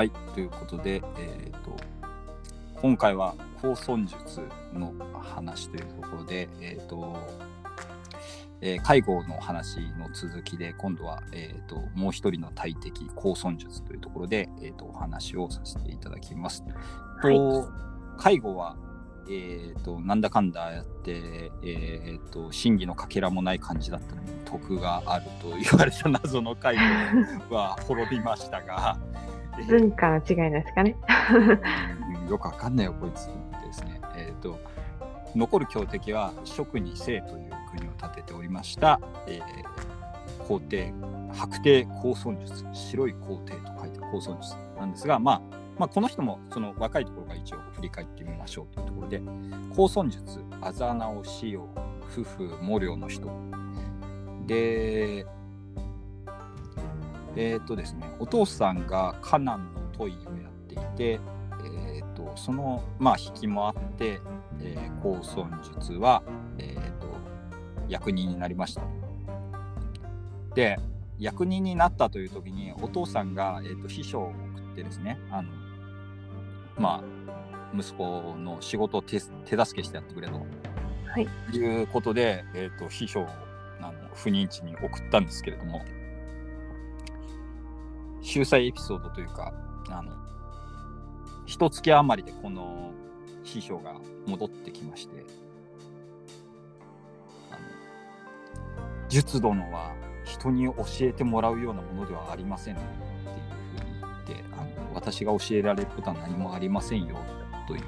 [0.00, 1.76] はい、ということで、えー、と
[2.80, 4.40] 今回は高尊術
[4.72, 7.18] の話というところで、えーと
[8.62, 16.64] えー介護の話の続きで今度は、えー、ともう一人の大敵高尊術というところで、えー、とお話をさせていただきます。
[17.22, 17.68] はいと
[18.16, 18.78] 介護は
[19.28, 26.76] えー、となんだかんだやって、えー、と真偽のかけらもない感じだったのに徳があると言われた謎の介
[27.48, 30.96] 護は滅びましたが、えー文化の違いですかね。
[32.22, 34.58] う んよくわかんないよこいつですね、えー、と
[35.34, 39.90] 残る強敵は蜀に清という国を建てておりました、えー
[40.50, 40.92] 皇帝
[41.32, 45.42] 白帝高尊術白い皇帝と書いて高尊術なんですが、まあ、
[45.78, 49.22] まあこの人もその若いところが一応振り返ってみましょうというところで
[49.76, 51.68] 高尊術あざなおしよ
[52.12, 53.30] 夫婦毛量の人。
[54.48, 55.24] で
[57.36, 61.20] えーっとですね、お父さんがカナンのトイをやっていて、
[61.64, 64.20] えーっとその、まあ、引きもあって、
[64.60, 66.22] えー、高尊術は、
[66.58, 67.08] えーっと
[67.88, 68.82] 役人になりました。
[70.54, 70.78] で
[71.18, 75.48] 役人になったという時にお父さんが、えーっと秘書を送ってですねあの
[76.78, 81.28] まあ息子の仕事を手手助けしてやってくれとはい。
[81.52, 83.26] いうことで、えー、と秘書を
[83.80, 85.82] あの不妊地に送ったんですけれども
[88.22, 89.52] 秀才エピソードというか
[89.88, 90.12] あの
[91.46, 92.92] 一月余りでこの
[93.42, 93.94] 秘書が
[94.26, 95.24] 戻ってきまして
[97.50, 97.58] あの
[99.08, 107.16] 術殿は人に教えてもらうようなものではありませんっていうふうに言ってあの私が教えられることは何もありませんよ
[107.66, 107.82] という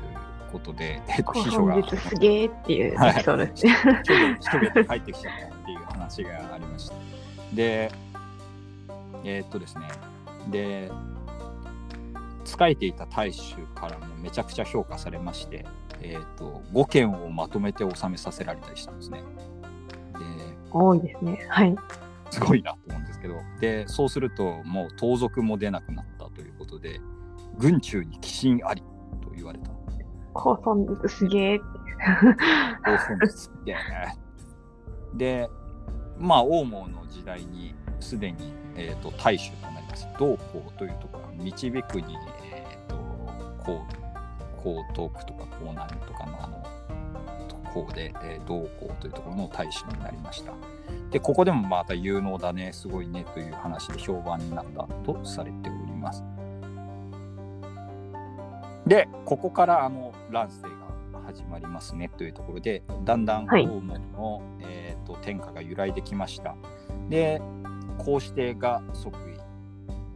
[0.53, 3.73] ことで、えっと高秘書がすげーっていうエピソードですね。
[4.03, 6.95] 一人一人で帰ってきちゃったっていう話がありました。
[7.55, 7.91] で、
[9.25, 9.89] えーっとですね、
[10.51, 10.91] で、
[12.45, 15.65] 仕えていた大衆からもめちゃくちゃ評価されまして、
[16.01, 19.19] えーっと5件をまとめて収めさせられたりしたんですね。
[19.21, 19.25] で、
[20.71, 21.47] 多いですね。
[21.49, 21.77] はい。
[22.31, 27.01] すごいなと思うんですけど、で、そうするともう盗賊も出なくなったということで、
[27.59, 28.83] 軍中に寄進あり
[29.23, 29.71] と言われた。
[30.33, 31.83] 高尊術すげーって。
[32.85, 33.79] 高尊術ってね。
[35.15, 35.49] で、
[36.19, 40.09] まあ、王毛の時代にすでに、えー、と大衆とます。
[40.19, 42.97] 道公というところは導くに、えー、と
[43.63, 43.85] こ
[44.65, 46.63] う江東区とか江南とかのあの
[47.73, 50.53] こうで、えー、道公というところの大衆になりました。
[51.11, 56.23] で、ここでもまた有能だね、すごいねという話で評判になったとされております。
[58.87, 60.69] で、ここからあの乱世が
[61.27, 66.55] 始まりますねというところで、だんだんはい王門の、えー、と天下が揺らいできました。
[67.09, 67.41] で、
[67.99, 69.32] 皇子帝が即位、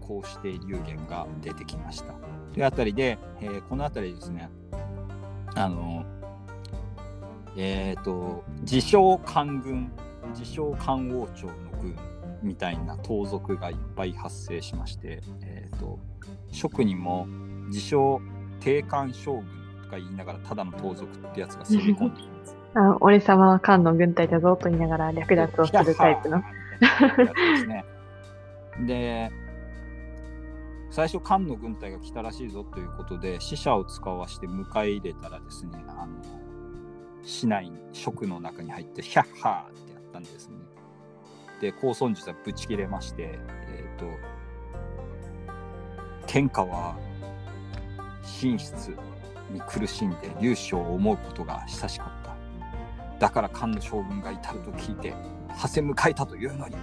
[0.07, 2.15] 皇子帝流言が出てきました。
[2.53, 4.49] というあたりで、えーこのあたりですね、
[5.55, 6.05] あの、
[7.57, 9.91] えっ、と、自称官軍、
[10.31, 11.97] 自称官王朝の軍
[12.43, 15.99] みたいな盗賊がいっぱい発生しまして、えっ、と、
[16.51, 17.27] 職にも
[17.69, 18.21] 自称
[18.61, 19.45] 定官将軍
[19.85, 22.57] とか言いながらただの盗賊ってやつが攻め込んできます。
[22.75, 26.37] あ俺様は漢の軍隊だぞと言いながら略奪をするタイプの。
[26.39, 26.43] や
[27.09, 27.85] つですね。
[28.87, 29.33] で、
[30.97, 36.17] 最初、漢の軍隊が来たらしいぞということで、死者を使わして迎え入れたらですね、あの
[37.23, 40.57] 市内、職の中に入って、ヒャッハーってやったんですね。
[41.61, 44.07] で、高尊術はぶち切れまして、えっ、と、
[46.27, 46.97] 天下は
[48.43, 48.97] 寝室
[49.51, 53.19] に苦しんで粒子を思うことが久しかった。
[53.19, 55.13] だから漢の将軍が至ると聞いて、
[55.51, 56.77] 馳せ迎えたというのに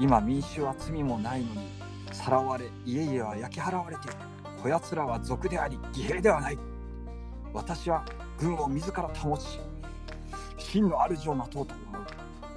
[0.00, 1.79] 今民衆は罪もないのに
[2.12, 4.08] さらわれ家々は焼き払われて
[4.62, 6.58] こやつらは賊であり義兵ではない。
[7.52, 8.04] 私は
[8.38, 9.60] 軍を自ら保ち
[10.58, 12.06] 真の主を待とうと思う。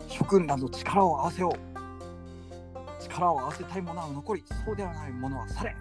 [0.07, 3.01] 諸君らの力を合わせよう。
[3.01, 5.75] 力を合わせたい者は残りそうではない者は去れ。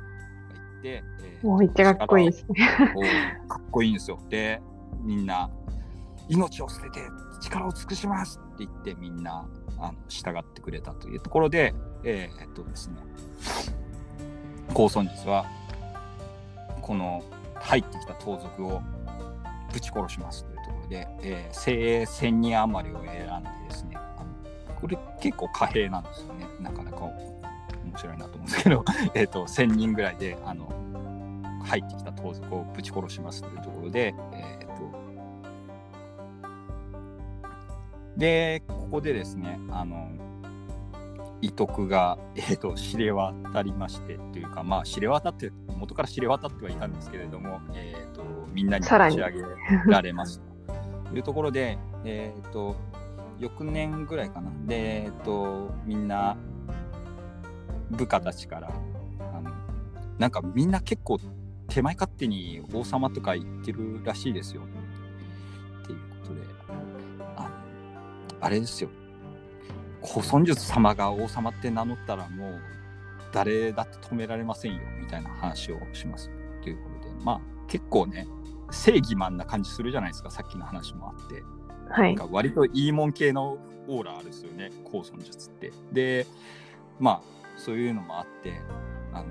[0.84, 2.68] えーもうめっちゃかっこいいですね。
[3.44, 4.18] おかっこいいんですよ。
[4.28, 4.62] で、
[5.02, 5.50] みんな、
[6.28, 7.00] 命を捨てて
[7.40, 8.40] 力を尽くします。
[8.54, 9.44] って言って、みんな
[9.82, 11.74] あの従ってくれたというところで、
[12.04, 12.96] えーっとですね、
[14.72, 15.44] 高尊術は、
[16.80, 17.22] この
[17.56, 18.80] 入ってきた盗賊を
[19.72, 23.96] ぶち殺しますというところで、え精鋭1000人余りを選んでですね、
[24.80, 26.46] これ結構貨幣なんですよね。
[26.60, 28.84] なかなか面白いなと思うんですけど、
[29.14, 30.72] えっと、1000人ぐらいで、あの、
[31.64, 34.61] 入ってきた盗賊をぶち殺しますというところで、え
[38.16, 40.08] でここでですねあの
[41.40, 48.22] 遺徳が、えー、と知れ渡りましてというかまあ知れ渡って元から知れ渡ってはいたんですけれども、えー、と
[48.52, 49.16] みんなにさらに。
[49.18, 50.40] 打ち上げられます
[51.10, 52.76] と いうところで、えー、と
[53.38, 54.50] 翌年ぐらいかな。
[54.66, 56.36] で、えー、とみんな
[57.90, 58.70] 部下たちから
[59.34, 59.50] あの
[60.18, 61.18] なんかみんな結構
[61.68, 64.62] 手前勝手に王様とか言ってるらしいですよ
[68.42, 68.90] あれですよ
[70.04, 72.60] 古孫術様が王様って名乗ったらもう
[73.32, 76.30] 誰だって止められませんよみたいな話をします
[76.62, 78.26] ということでまあ結構ね
[78.70, 81.42] 正義マンな感じするじゃないですかさっきの話もあって
[81.88, 82.14] はい。
[82.14, 83.58] なんか割といいもん系の
[83.88, 85.72] オーラあるですよね高尊術って。
[85.92, 86.26] で
[86.98, 87.22] まあ
[87.56, 88.60] そういうのもあって
[89.12, 89.26] あの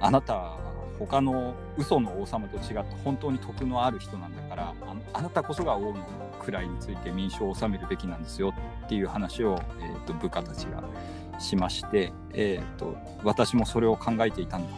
[0.00, 0.69] あなたは
[1.00, 6.06] 他の嘘の王様と違って本当に徳のある人なんだからあのあなたこそが王の
[6.38, 8.52] 位について民衆を治めるべきなんですよ
[8.84, 10.84] っていう話を、えー、と部下たちが
[11.38, 14.76] しまして、えー、と私もそれを考えていたんだ。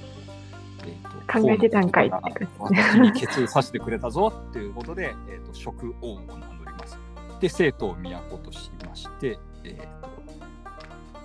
[0.84, 6.98] えーと考えてたんかいって私に決意させてくれたぞっていうことで、えー、と職王を名乗ります。
[7.40, 10.08] で生徒を都としまして、えーと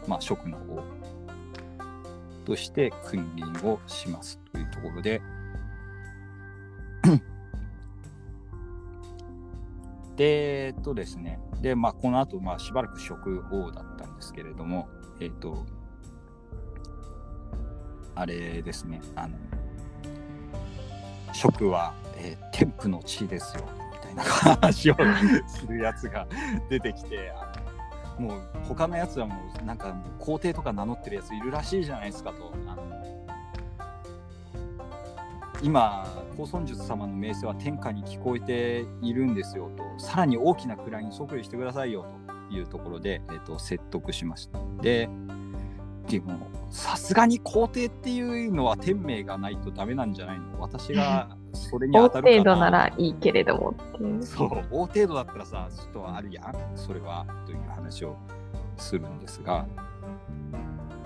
[0.07, 0.96] まあ、職の王
[2.47, 5.21] として君臨をしますというところで。
[10.15, 11.41] でえっとですね。
[11.61, 14.88] で、まあ、この後、まあしばらく職王だったんですけれども
[15.19, 15.65] えっ、と
[18.15, 19.01] あれですね。
[19.17, 19.35] あの
[21.33, 24.95] 職は、えー天賦の地ですよみたいな話を
[25.47, 26.25] するやつが
[26.69, 27.33] 出てきて
[28.19, 32.54] もう他のやつはもうなんか皇帝とか名乗ってるやついるらしいじゃないですかと。
[32.68, 32.84] あの
[35.62, 36.06] 今
[36.36, 39.84] 高尊術様の名声は天下に聞こえているんですよと。
[40.00, 42.28] さらに大きな位に即位してくださいよと。
[42.50, 44.58] いうところで、えー、と説得しました。
[44.81, 45.10] で
[46.08, 50.62] でもさすがに皇帝っていうのは天命がないとダメなんじゃないの？
[50.62, 52.38] 私がそれに大当たるかな。
[52.38, 54.23] 程度ならいいけれどもっていう。
[54.23, 58.15] そう、大程度だったらさ、ちょっとあるやん、それは、という話を
[58.77, 59.65] するんですが、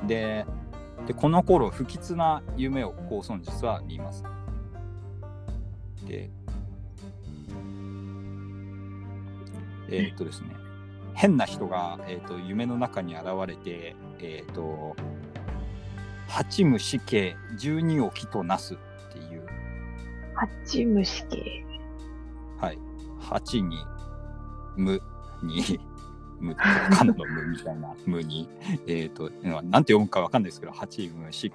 [0.07, 0.45] で、
[1.07, 4.23] でこの頃、不吉な夢を高尊術は見ます。
[6.07, 6.29] で、
[9.89, 10.55] えーっとですね、
[11.13, 14.95] 変な人が、えーっと夢の中に現れて、えーっと、
[16.27, 18.77] 八虫死刑12を木となす
[20.36, 21.66] 八虫系。
[22.60, 22.78] はい。
[23.19, 23.78] 8に、
[24.75, 25.01] 無
[25.44, 25.80] に、
[26.39, 28.50] 無、かんの無みたいな 無に、
[28.88, 31.54] えっ、と、なんて読むかわかんないですけど、8無し、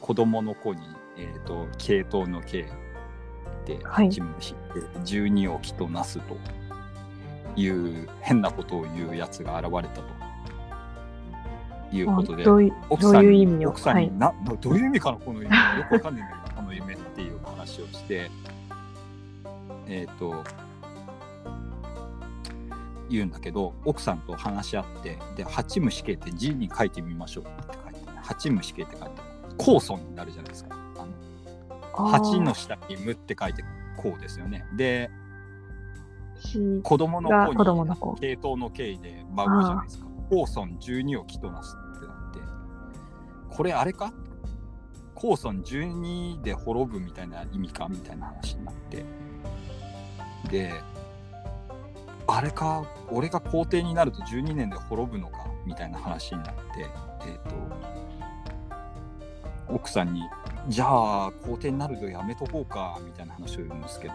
[0.00, 0.80] 子供の子に、
[1.16, 2.70] えっ、と、系統の系
[3.66, 4.54] で、はい8無し、
[5.04, 6.36] 12を木となすと
[7.60, 13.70] いう変なことを言うやつが現れたということで、どういう意味を？
[13.70, 14.12] 奥さんに、はい。
[14.12, 16.47] ななどういう意味かなこの夢よくわかんないんだ
[17.58, 18.30] 話をして
[19.86, 20.44] えっ、と
[23.10, 27.44] 言うんだけど奥さんと話し合ってで八虫系って字に書いてみましょう。
[27.44, 29.10] って書いて八虫系って書いて
[29.56, 30.76] 高尊になるじゃないですか。
[31.96, 33.64] あの八の下に無って書いて
[33.96, 34.66] こうですよね。
[34.76, 35.10] で
[36.40, 38.14] し子供のが子に子供の子。
[38.16, 40.06] 系統の系で孫じゃないですか。
[40.28, 42.40] 高尊12を木となすってなって、
[43.48, 44.12] これあれか
[45.20, 49.04] 高尊12で滅ぶみたいな意味かみたいな話になって、
[50.48, 50.72] で、
[52.28, 56.62] あれか、俺が皇帝になると12年で滅ぶのかみたいな話になって、
[57.26, 57.38] えっ、
[59.68, 60.22] と、奥さんに、
[60.68, 64.14] じゃあ皇帝になるとやめとこうかみたいな話を言うんですけど、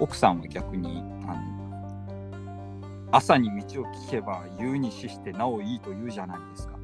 [0.00, 6.78] 奥さんは逆にあの朝に道を聞けば夕に死してなおいいと言うじゃないですか。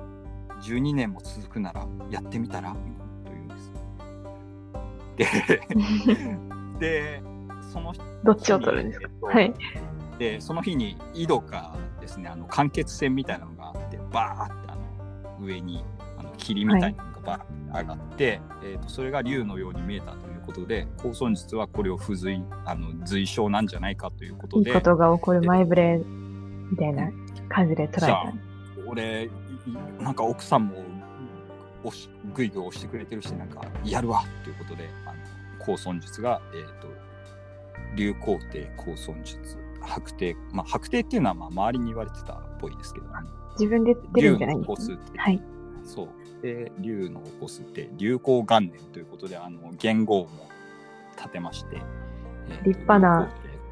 [0.60, 3.07] 12年も続くならやってみたらみたいな。
[5.24, 6.32] こと言う
[6.74, 7.22] んで
[7.72, 7.92] その
[8.24, 9.06] どっちを取るんですか？
[9.08, 9.54] えっとはい。
[10.18, 15.84] でその日に井戸がですねあの間欠泉みたいなのがあってバーってあの上に
[16.18, 26.00] あの霧みたいなのがバーって上がって、えー、とそれが竜のように見えたということで高尊術はこれを不随あの随象なんじゃないかということでいいことが起こる前触れ
[26.70, 27.10] みたいな
[27.48, 28.32] 感じで捉えた。
[28.86, 29.30] 俺いい
[30.02, 30.82] なんか奥さんも
[31.84, 35.14] 押しぐいぐい押してくれてるしなんかやるわということであの
[35.58, 36.88] 高尊術が、えー、と
[37.94, 39.38] 竜皇帝高尊術
[39.80, 44.74] 白帝まあ白帝っていうのはまあ周りに言われてたっぽいですけどあの自分で出るんじゃないですね？
[44.74, 45.42] 起こすってはい。
[45.84, 46.08] そう
[46.42, 50.28] で竜の起こすって流行元年ということであの元号も
[51.16, 51.76] 立てまして、
[52.48, 53.28] えーと立派な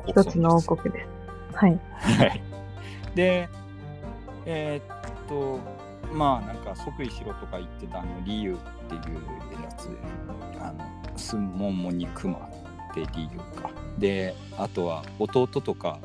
[0.07, 1.57] 一つの王国です。
[1.57, 1.81] はい。
[1.91, 2.43] はい。
[3.15, 3.49] で、
[4.45, 4.95] えー
[5.25, 5.59] っと、
[6.13, 8.57] まあなんか即位しろとか言ってたあの理由っ
[8.89, 9.89] ていうやつ
[10.61, 12.49] あのすんもんもにくま
[12.91, 13.71] って理由か。
[13.99, 15.99] であとは弟とか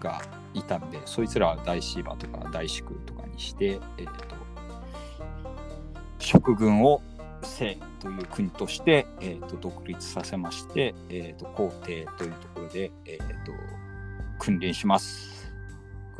[0.00, 0.22] が
[0.54, 4.12] いたんでそいつらは大芝とか大宿とかにして、えー、と
[6.18, 7.02] 食軍を
[7.42, 13.52] 清という国として、えー、と独立させまして、えー、と皇帝というところで、えー、と
[14.38, 15.52] 君臨します。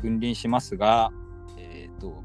[0.01, 1.11] 君臨しますが、
[1.59, 2.23] えー、と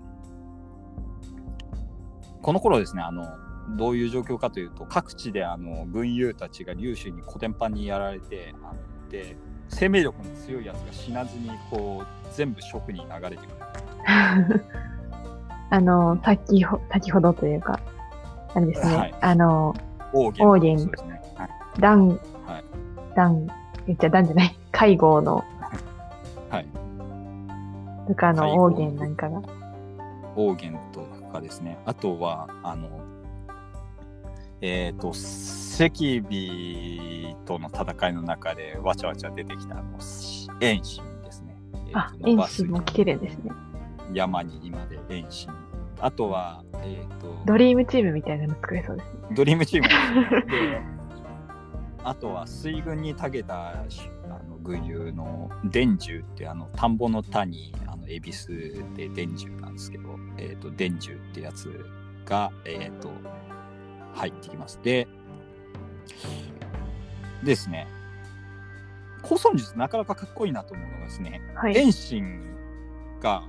[2.48, 3.27] この頃ですねあの
[3.72, 9.36] どういう状況かというと各地であの軍友たちが劉州にコテンパンにやられてあので
[9.68, 14.63] 生命力の強いやつが死なずにこう全部食に流れてくる。
[15.70, 17.82] あの、先ほ先ほどというか、
[18.54, 19.16] あれですね、はい。
[19.20, 19.75] あの、
[20.13, 20.80] 王元王元。
[20.80, 21.50] そうですね、はい。
[21.82, 22.20] ダン、はい。
[23.13, 23.48] ダン、
[23.88, 25.44] 言っちゃダンじゃない、介護の、
[26.50, 26.68] はい、
[28.08, 29.42] とかの介護王元なんかが。
[30.38, 31.77] 王元とかですね。
[31.86, 32.89] あとはあの
[34.62, 35.93] えっ、と赤
[36.29, 40.00] 尾との戦いの中でわちゃわちゃ出てきたあの
[40.60, 41.55] 遠心ですね、
[41.89, 43.51] えーあと、遠心も来てるんですね。
[44.13, 45.53] 山に今で遠心
[46.00, 49.19] あとはえっ、とドリームチームみたいなの作れそうですね。
[49.36, 49.88] ドリームチーム。
[50.50, 50.81] で
[52.03, 53.84] あとは水軍に長けた
[54.75, 61.86] しあの伝授ってあの田んぼの田にあの恵比寿で伝授なんですけど、えー、と伝授ってやつ
[62.25, 63.09] が、えー、と
[64.13, 64.79] 入ってきます。
[64.83, 65.07] で
[67.43, 67.88] ですね
[69.21, 71.75] 高尊術なかなかかっこいいなと思うのがですね、はい。
[71.75, 72.41] 遠心
[73.19, 73.43] が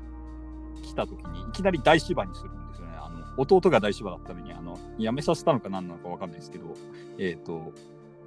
[0.83, 2.95] 来た時にいきなり大芝にするんですよね。
[2.97, 6.75] あの弟が大芝だったのにあの辞めさせたのか何なのか分かんないですけど、
[7.19, 7.73] えっ、と、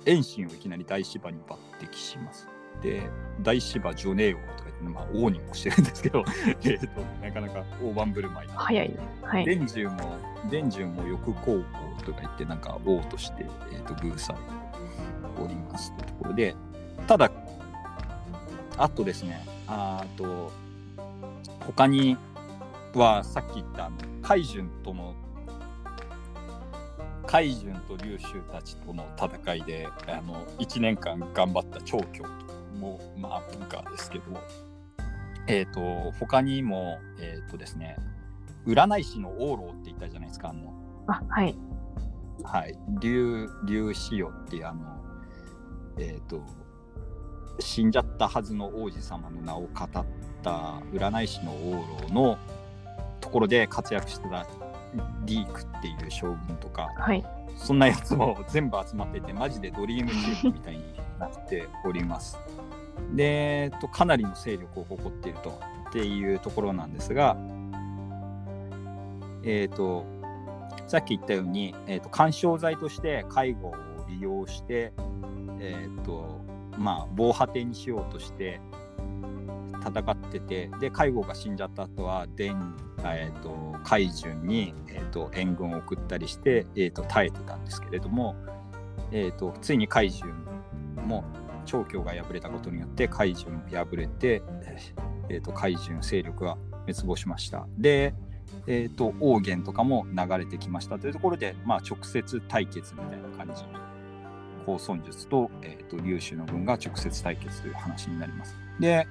[0.06, 1.56] 遠心をいきなり大芝に抜
[1.86, 2.48] 擢します。
[2.82, 3.10] で、
[3.42, 6.24] 大芝ジョネー王とか言って、まあ、王にもしてるんですけど、
[6.64, 6.88] えっと、
[7.22, 8.54] なかなか大盤振る舞いな。
[8.56, 9.00] 早い。
[9.22, 9.46] はい。
[9.46, 10.18] 伝授も、
[10.50, 11.64] 伝授も翼高校
[12.06, 14.36] とか言って、なんか王として、えっ、と、偶祭
[15.40, 16.56] おりますというところで、
[17.08, 17.32] ただ、
[18.78, 20.52] あとですね、あーと、
[21.66, 22.18] 他に
[22.94, 25.16] はさっき言った海順との、
[27.26, 34.26] 海順と劉州たちとの戦いで、あの、1年間頑張った長教とかも、まあ、文化ですけど、
[35.48, 37.96] えっ、と、他にも、えっ、とですね、
[38.66, 40.74] 占い師の王老って言ったじゃないですか、あの、
[41.08, 41.56] あ、はい。
[42.44, 44.82] はい、竜、竜子よっていうあの、
[45.98, 46.42] えっ、と、
[47.60, 50.06] 死んじゃったはずの王子様の名を語っ
[50.42, 52.38] た占い師の王老の
[53.20, 54.48] ところで活躍してた
[55.26, 57.24] リークっていう将軍とか、はい。
[57.56, 60.84] そんなやつも全部集まってて、マジでドリームチームみたいに
[61.20, 62.38] なっております。
[63.14, 65.60] で、えっと、かなりの勢力を誇っていると。
[65.92, 67.36] っていうところなんですが、
[69.44, 70.06] えっ、と、
[70.88, 73.76] さっき言ったように、えー、と緩衝材として介護を
[74.08, 74.94] 利用して、
[75.60, 76.40] えっ、と、
[76.78, 78.62] まあ、防波堤にしようとして
[79.86, 82.56] 戦ってて、で、介護が死んじゃった後は、伝
[83.04, 88.36] えー、と海順に、えー、と援軍を送ったりして、えー、と耐えてたんですけれども、
[89.12, 90.46] えー、とついに海順
[90.96, 91.26] も
[91.66, 94.42] 長教が敗れたことによって海順も敗れて、
[95.30, 97.68] えー、と海順勢力が滅亡しました。
[97.78, 98.14] で、
[98.68, 103.70] えー、と王元とかも流れてきましたというところで、まあ、直接対決みたいな感じに
[104.66, 108.56] 高尊術と,、えー、と劉州の軍が直接対決という話になります。
[108.80, 109.08] で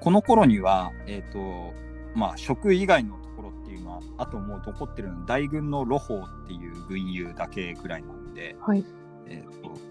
[0.00, 1.74] この頃には、えーと
[2.14, 8.84] まあ、職以外のところっていうのはあともう残ってるのは大軍の露法っていう軍友だけぐらいなんで、はい。
[9.26, 9.87] えー、と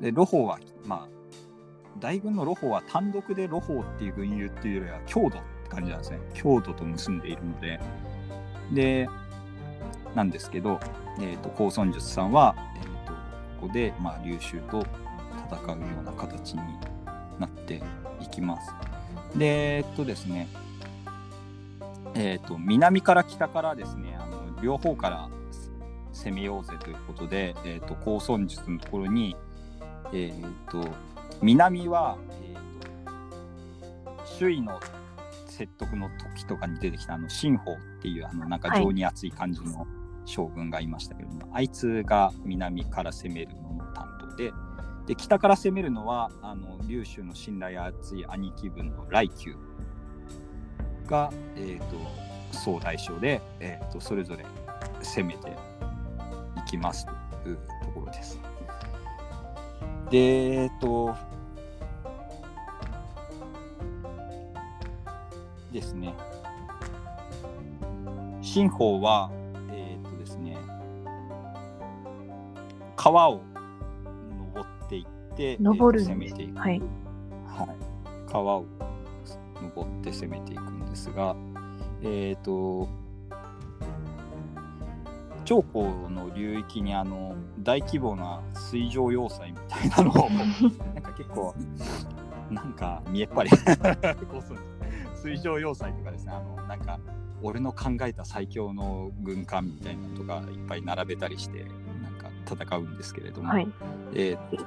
[0.00, 1.08] で露法はまあ
[1.98, 6.18] 大軍の露法は単独で露法っていう軍友っていうよりは強度って感じなんですね。
[6.34, 7.80] 強度と結んでいるので。
[8.72, 9.08] で
[10.14, 10.80] なんですけど、
[11.20, 13.12] えー、と高尊術さんは、えー、と
[13.60, 14.84] ここで、まあ、劉州と
[15.50, 16.60] 戦うような形に
[17.38, 17.82] なって
[18.20, 18.72] いきます。
[19.36, 20.48] でえっとですね
[22.14, 25.28] えー、と南から北からですねあの両方から
[26.12, 29.36] 攻めようぜということで、えー、と高尊術のところに、
[30.12, 30.88] えー、と
[31.42, 34.80] 南は、えー、と周囲の
[35.46, 39.86] 説得の時とかに出てきたあの新法っていうあのなんか情に熱い感じの
[40.24, 44.52] 将軍がいましたけども、あいつが南から攻めるのの担当で
[45.06, 49.56] で北から攻めるのはあの劉州の信頼厚い兄貴分の来宮
[51.06, 51.96] が、えー、と
[52.52, 54.44] 総大将で、えー、とそれぞれ
[55.02, 55.50] 攻めて
[56.56, 57.06] いきます
[57.42, 58.40] というところです。
[60.14, 60.20] で、
[60.62, 61.12] えっ、と、
[65.72, 66.14] ですね。
[68.40, 69.32] 新法は、
[69.72, 70.56] えーっとですね、
[72.94, 73.40] 川を
[74.54, 76.58] 登っていって、登るえーと攻めていく。
[76.60, 76.80] はい。
[77.46, 78.66] はい、川を
[79.60, 81.34] 登って攻めていくんですが、
[82.04, 82.88] えっ、と、
[85.44, 90.30] 長江の流域にあの大規模な水上要塞みたいなのを
[90.94, 91.54] なんか結構
[92.50, 93.50] なんか見えっ張り。
[95.22, 96.32] 水上要塞とかですね。
[96.32, 97.00] あのなんか
[97.42, 101.64] 俺の考えた最強の軍艦みたいなのとかいっぱい並べたりして
[102.02, 103.68] なんか戦うんですけれども、はい。
[104.14, 104.64] えーと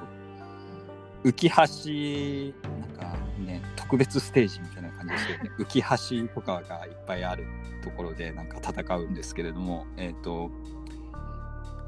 [1.24, 7.46] 浮橋なんかね特別ステージみたいな感じですよね浮橋とかがいっぱいある
[7.84, 10.52] ところでなんか戦うんですけれどもえっ、と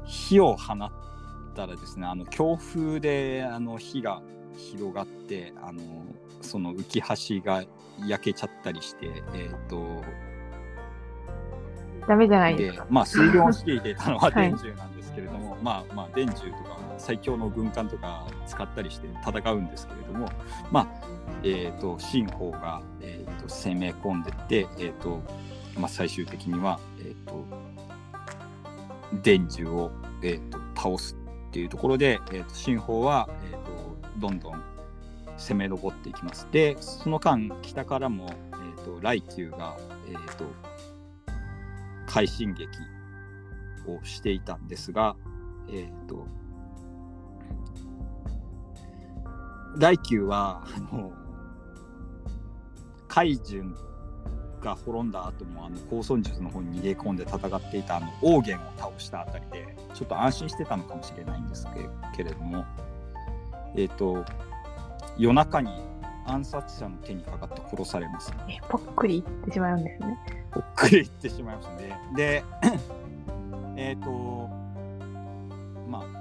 [0.04, 0.90] 火を放っ
[1.54, 4.22] たらですねあの強風であの火が
[4.56, 5.82] 広がってあの
[6.40, 7.64] その浮橋が
[8.06, 10.02] 焼けちゃったりしてえっ、と
[12.08, 12.84] ダメじゃないですか。
[12.84, 20.30] でまあ水量していたのははい電柱なんですけれども、まあまあ電柱とか最強の軍艦とか使ったりして戦うんですけれども
[20.70, 20.86] まあ
[21.42, 25.22] えっ、と新法が、えー、と攻め込んでってえっ、と
[25.78, 27.44] まあ最終的にはえっ、と
[29.22, 29.90] 電柱を、
[30.22, 31.16] えー、と倒す
[31.48, 34.62] っていうところで、えー、と新法は、えー、とどんどん
[35.36, 36.46] 攻め上っていきます。
[36.52, 39.76] でその間北からも、えー、と来宮が、
[40.06, 40.44] えー、と
[42.06, 42.66] 快進撃
[43.86, 45.16] をしていたんですが、
[45.72, 46.26] えっ、と、
[49.76, 51.12] 来宮は、あの、
[53.08, 53.74] 海順
[54.60, 62.64] が滅んだ後も、あの、高尊術の方に逃げ込んで戦っていた、あの、王元を倒したあたりで、ちょっと安心してたのかもしれないんですけけれども、
[63.76, 64.24] えっ、と、
[65.18, 65.70] 夜中に
[66.26, 68.32] 暗殺者の手にかかって殺されます。
[68.48, 70.18] えぽっくりいってしまうんですね。
[70.52, 72.00] ぽっくりいってしまいましたね。
[72.16, 72.44] で、
[73.76, 74.48] えっと、
[75.88, 76.19] まあ、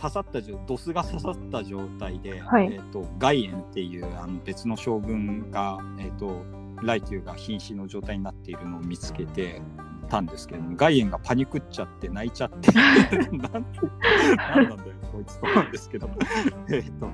[0.00, 2.72] 刺さった状ドスが刺さった状態で、はい。
[2.72, 6.44] えっと外縁っていうあの別の将軍が、えっと
[6.82, 9.62] 来宮が瀕死の状態になっているのを見つけて
[10.08, 14.78] たんですけども外縁がパニクっちゃって泣いちゃってなんなんだよ
[15.10, 16.10] こいつと思うんですけど
[16.70, 17.08] えっと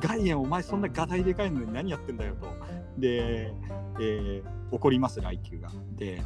[0.00, 2.48] 外縁お前そんなガタイでかいのに何やってんだよと。
[2.98, 3.54] で、
[4.00, 5.70] えー怒ります来宮が。
[5.96, 6.22] で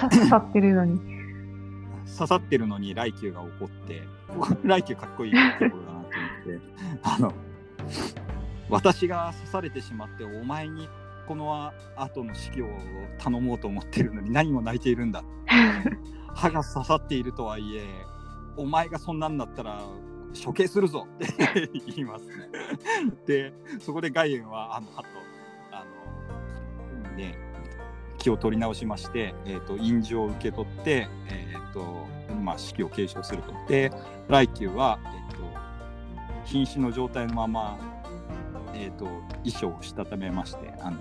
[0.00, 1.21] 刺さってるのに。
[2.06, 4.02] 刺さってるのに来宮が怒って
[4.64, 6.10] 来宮かっこいいところだなと思っ
[6.46, 6.60] て
[7.02, 7.32] あの
[8.68, 10.88] 私が刺されてしまってお前に
[11.26, 12.68] この後の指揮を
[13.18, 15.22] 頼もうと思ってるのに何も泣いているんだ
[16.34, 17.86] 歯が刺さっているとはいえ
[18.56, 19.80] お前がそんなんだったら
[20.44, 22.48] 処刑するぞって言いますね。
[23.26, 25.08] でそこで外縁はあのはと
[25.70, 25.84] あ
[27.10, 27.36] のね
[28.18, 32.06] 気を取り直しまして、えー、と印状を受け取って、えーと
[32.42, 33.52] まあ、指揮を継承すると。
[33.68, 33.92] で
[34.28, 35.42] 来宮は、えー、と
[36.44, 37.78] 瀕死の状態のまま、
[38.74, 39.04] えー、と
[39.44, 40.98] 衣装をしたためましてあの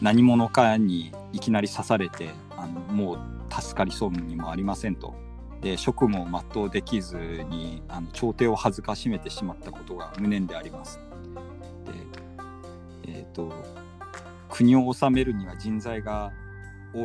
[0.00, 3.18] 何者かにいきなり刺されてあのもう
[3.50, 5.14] 助かりそうにもありませんと。
[5.62, 11.00] で職務を全うできずにあの朝廷を恥ずかしめてしまったことが無念であります。
[13.04, 13.52] でえっ、と
[14.50, 16.32] 国を治めるには人材が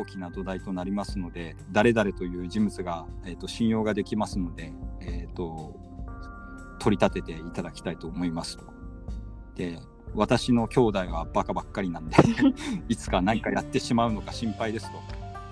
[0.00, 5.74] 大きな土台となりますので誰々という人物が、えー、と信用ができますので、えー、と
[6.78, 8.64] 取り立てていただきたいと思いますと。
[9.54, 9.78] で
[10.14, 12.16] 私の兄弟はバカばっかりなんで
[12.88, 14.98] いつか何かやってしまうのか心配ですと。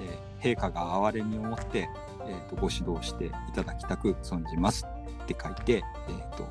[0.03, 1.89] で陛下が哀れみを持って、
[2.27, 4.87] えー、とご指導していただきたく存じます
[5.23, 6.49] って書いて、えー、と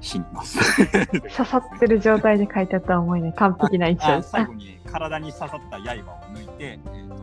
[0.00, 0.58] 死にます。
[1.10, 3.32] 刺さってる状態で書いてあったら思いね。
[3.32, 4.30] 完璧な位置あです。
[4.30, 5.86] 最後に体に刺さった刃を
[6.34, 7.16] 抜いて、えー、と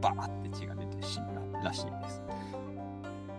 [0.00, 2.22] バーって血が出て死んだらしいです。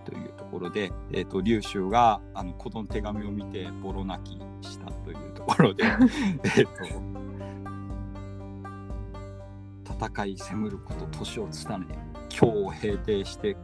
[0.06, 5.84] というところで、えー、と劉州があのこの手紙を見てボロ泣きしたというところで
[6.58, 6.66] えっ
[9.86, 11.86] と戦い迫ること年をつたね
[12.30, 13.56] 今日を平定して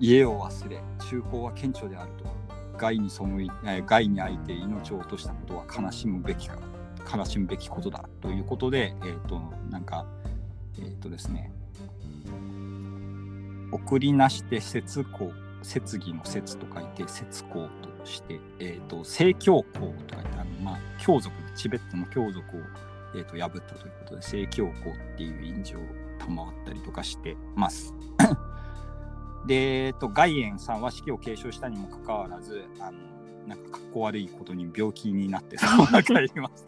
[0.00, 2.37] 家を忘れ中高は顕著であると
[2.78, 3.50] 害に背い
[3.86, 6.58] 害に遭いて命を落としたことは悲しむべきか
[7.14, 10.06] 悲しむべきことだということでえっ、となんか
[10.78, 11.52] えっ、とですね
[13.70, 22.60] 送りなして節公節義の節と書いて節公として、えー、と正教皇と書いてあの、まあ、教族チベットの教族を、
[23.14, 24.72] えー、と破ったということで正教皇
[25.14, 25.78] っていう印字を
[26.18, 27.94] 賜ったりとかしてます。
[29.48, 32.98] で、えー、と外縁さんは式を継承したにもかかわらずあの
[33.46, 36.66] なんかかっこ悪いことに病気になってそうなります。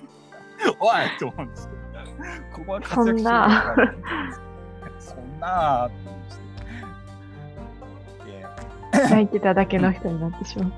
[0.78, 1.80] おいって思うんですけど、
[2.56, 3.74] ここは活躍してるのか
[4.98, 6.40] そんなーって思うんです
[8.94, 9.08] けど。
[9.10, 10.70] 泣いてただけの人になってしまう。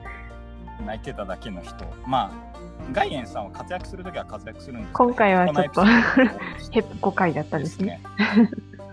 [0.78, 1.84] で、泣いてただけの人。
[2.04, 5.84] まあ、外苑さんは活躍するときは活躍するんですけど今回はちょっと
[6.72, 8.00] ヘッポ会だったんですね。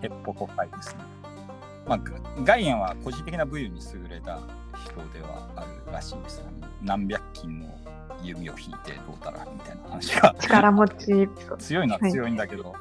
[0.01, 1.18] ヘッポコ会ですね。
[1.89, 1.99] まあ、
[2.43, 4.39] 外苑は個人的な武勇に優れた
[4.85, 6.43] 人ではあるらしいです。
[6.47, 7.67] あの何百斤の
[8.21, 11.29] 弓を引いてどうたらみたいな話が力持ち。
[11.57, 12.75] 強いのは強いんだけど、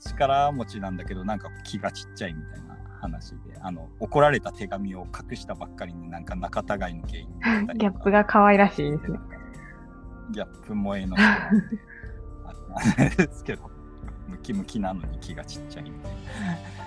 [0.00, 7.28] 力持ちなんだけどなんか気がちっちゃいみたいな話であの怒られた手紙を隠したばっかりになんか仲違いの原因
[7.76, 9.18] ギャップが可愛らしいですね。
[10.30, 11.14] ギャップ萌えの
[13.16, 13.70] ですけど
[14.28, 16.77] ムキムキなのに気がちっちゃいみたいな。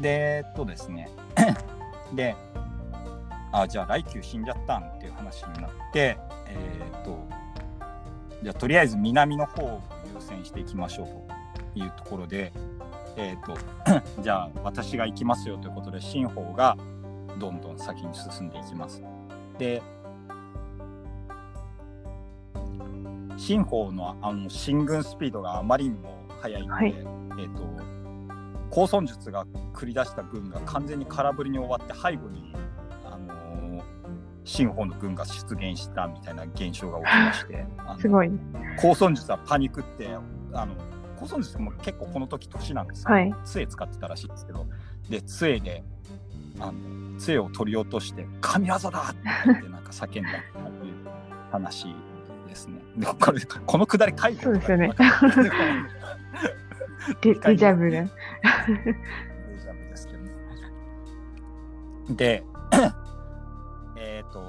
[0.00, 1.08] でえっとですね
[2.14, 2.34] で
[3.52, 7.18] あじゃあ来球死んじゃったんっていう話になってえーっと
[8.42, 9.80] じゃあとりあえず南の方を
[10.14, 11.06] 優先していきましょう
[11.74, 12.52] というところで
[13.16, 13.56] えーっと
[14.22, 16.76] じゃあ私が行きますよということで新法が
[17.38, 19.02] どんどん先に進んでいきます。
[19.58, 19.82] で
[23.36, 26.94] 新法のあの進軍スピードがあまりにも速いので、はい
[27.38, 27.97] えっ、と
[28.70, 32.52] 高尊術が繰り出した軍が完全に空振りに終わって背後に
[33.04, 33.82] あのー
[34.44, 37.66] 新法の軍が出現したみたいな現象が起きまして
[38.00, 38.30] すごい。
[38.80, 40.08] 高尊術はパニックって
[40.54, 40.74] あの
[41.20, 43.34] 高尊術も結構この時年なんですよ、はい。
[43.44, 44.66] 杖使ってたらしいんですけど
[45.10, 45.84] で杖で
[46.58, 50.94] あの杖を取り落として「神業だ!」ってなんか叫んだっていう
[51.52, 51.94] 話
[52.48, 52.80] ですね。
[52.96, 54.92] でこれこのくだり書いてそうですよね
[57.20, 57.90] デデデジャブが。
[57.90, 58.08] デ
[59.58, 60.30] ジャブですけどね。
[62.10, 62.44] で、
[63.96, 64.42] えっと、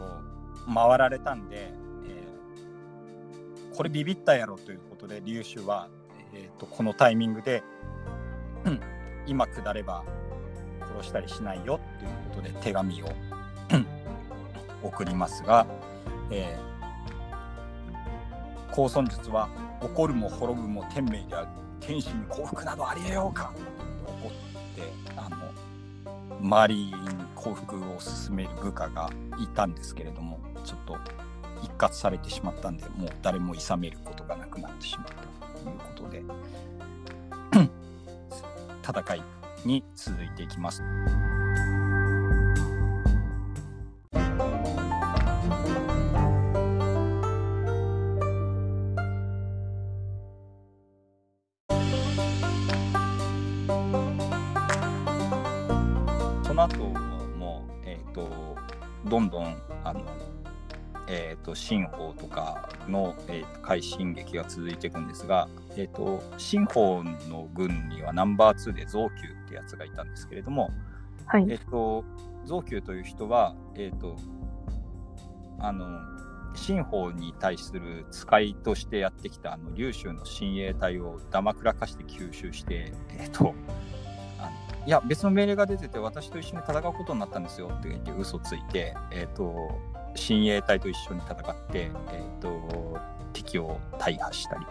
[0.73, 1.71] 回られたんで、
[2.05, 2.29] えー
[3.75, 5.87] これビビったやろということで、劉州は、
[6.33, 7.63] えー、とこのタイミングで、
[8.65, 8.81] う ん
[9.25, 10.03] 今下れば
[10.95, 13.05] 殺したりしないよということで手紙を
[13.73, 13.85] うん
[14.83, 15.65] 送りますが、
[16.29, 16.69] えー
[18.71, 19.49] 高尊術は
[19.81, 21.47] 怒るも滅ぶも天命である
[21.79, 23.53] 天使に降伏などありえようか
[24.05, 24.31] 怒っ
[24.75, 25.37] てあの
[26.41, 26.93] 周りに
[27.35, 30.97] 降伏を進める部下がいたんですけれどもちょっと
[31.63, 35.13] 一括されてしまったんでもう誰も諌めることがなくなってしまった
[35.59, 36.23] ということで
[39.01, 39.23] 戦い
[39.65, 40.81] に続いていきます。
[58.27, 58.57] と
[59.09, 60.03] どんどんあの
[61.07, 70.69] えっ、と新法とかの、えーと快進撃が続いていくんですが、えっ、と新法の軍にはナンバー2で増久ってやつがいたんですけれども、
[71.25, 71.45] はい。
[71.49, 72.03] えっ、と
[72.45, 74.15] 増久という人はえっ、と
[75.59, 75.99] あの
[76.55, 83.55] 新法に対する使いとしてやってきたあの劉州の親衛隊をだまくらかして吸収して、えっと
[84.85, 89.53] いや別の命令が出てて私と一緒に戦うことになったんですよって言って嘘ついて、えっと
[90.15, 92.97] 親衛隊と一緒に戦って、えっと
[93.33, 94.65] 敵を大破したり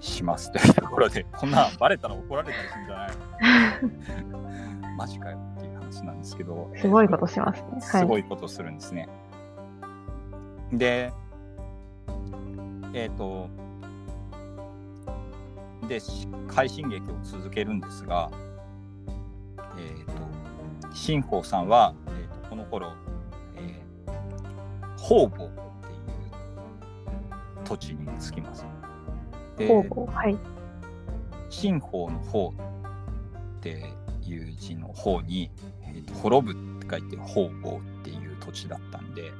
[0.00, 3.06] しますというところで こんなんバレたら怒られたりするんじゃな
[4.92, 4.94] い？
[4.96, 7.80] マジかよっていう話なんですけどすごいことしますね。
[7.80, 8.06] すはい。
[8.06, 9.08] ごいことするんですね。
[10.72, 11.12] で、
[12.94, 13.48] えっ、と、
[15.88, 18.30] で、し快進撃を続けるんですが、
[19.78, 22.92] えっ、と、新法さんは、えー、とこの頃、
[23.56, 25.48] えー、方々っていう
[27.64, 28.66] 土地に着きます。
[29.56, 30.12] で方々。
[30.12, 30.36] はい。
[31.50, 32.52] 新法の方っ
[33.60, 33.92] て
[34.24, 35.50] いう字の方に、
[35.82, 39.32] えーと滅ぶって書いて方々っていう土地だったんで、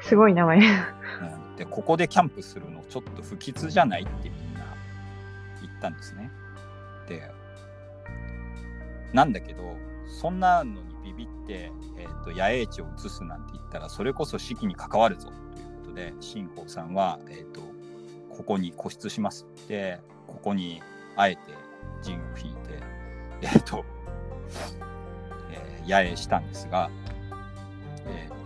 [0.00, 0.58] すごい名前。
[0.58, 4.76] うんでここでキャンプするのちょっと不吉じゃないってみんな
[5.62, 6.30] 言ったんですね。
[7.08, 7.30] で
[9.12, 15.38] なんだけどそんなのにビビって、えー、と野営地を移すなんて言ったらそれこそ士気に関わるぞという
[15.84, 17.60] ことで新法さんは、えー、と
[18.30, 20.82] ここに固執しますでここに
[21.16, 21.40] あえて
[22.02, 22.80] 陣を引いて
[23.42, 23.84] えっ、と、
[25.50, 26.90] えー野営したんですが、
[28.06, 28.36] えー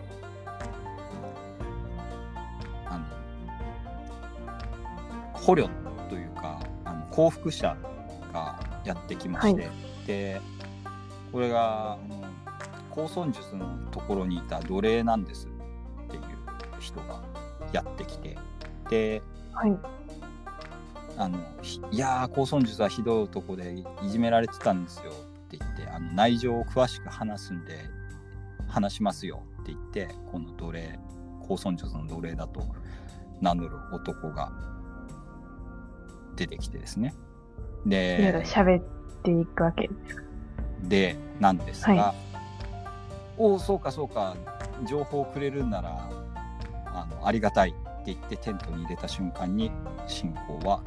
[2.87, 3.07] あの
[5.33, 5.71] 捕虜
[6.09, 7.77] というかあの降伏者
[8.33, 9.73] がやってきまして、は
[10.11, 10.41] で
[11.31, 11.97] これが
[12.91, 15.47] 高尊術のところにいた奴隷なんです。
[15.47, 16.23] っていう
[16.81, 17.23] 人が
[17.73, 18.37] やってきて。
[18.89, 19.79] ではい。
[21.17, 25.13] あのひいやー高尊術はひどい男でいじめられてたんですよ。
[25.13, 25.15] っ
[25.49, 27.79] て言ってあの内情を詳しく話すんで
[28.67, 29.43] 話しますよ。
[29.63, 30.99] って言ってこの奴隷
[31.47, 32.65] 高尊術の奴隷だと
[33.41, 34.51] 名乗る男が
[36.35, 37.15] 出てきてですね。
[37.87, 40.23] で喋っていくわけですか？
[40.85, 42.15] でなんですが、は
[43.39, 44.37] おおそうかそうか
[44.89, 46.11] 情報をくれるんなら
[46.87, 49.71] あのありがたいって言ってテントに入れた瞬間に
[50.07, 50.83] 信仰は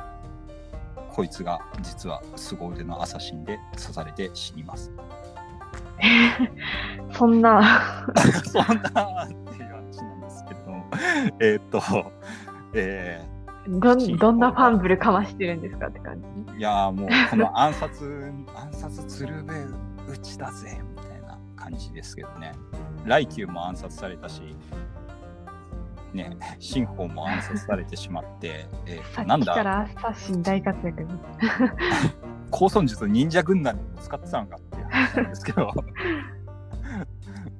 [1.12, 4.92] こいつが実は凄腕のアサシンで刺されて死にます。
[7.14, 8.06] そんな、
[8.46, 10.86] そんなっていう話なんですけれども
[11.40, 12.12] えーっと
[12.74, 13.24] え
[13.68, 16.52] どんどんなファンブルかましてるんですかって感じ。
[16.54, 19.74] ーいやーもうこの暗殺 暗殺鶴瓶
[20.08, 22.52] 打ちだぜみたいな感じですけどね。
[23.06, 24.56] 来宮も暗殺されたし
[26.14, 31.08] ね新法も暗殺されてしまって、 えーなんだきからアッサシン大活躍。
[32.52, 35.74] 高尊術忍者軍団にも使ってたのかっていう話なんですけど。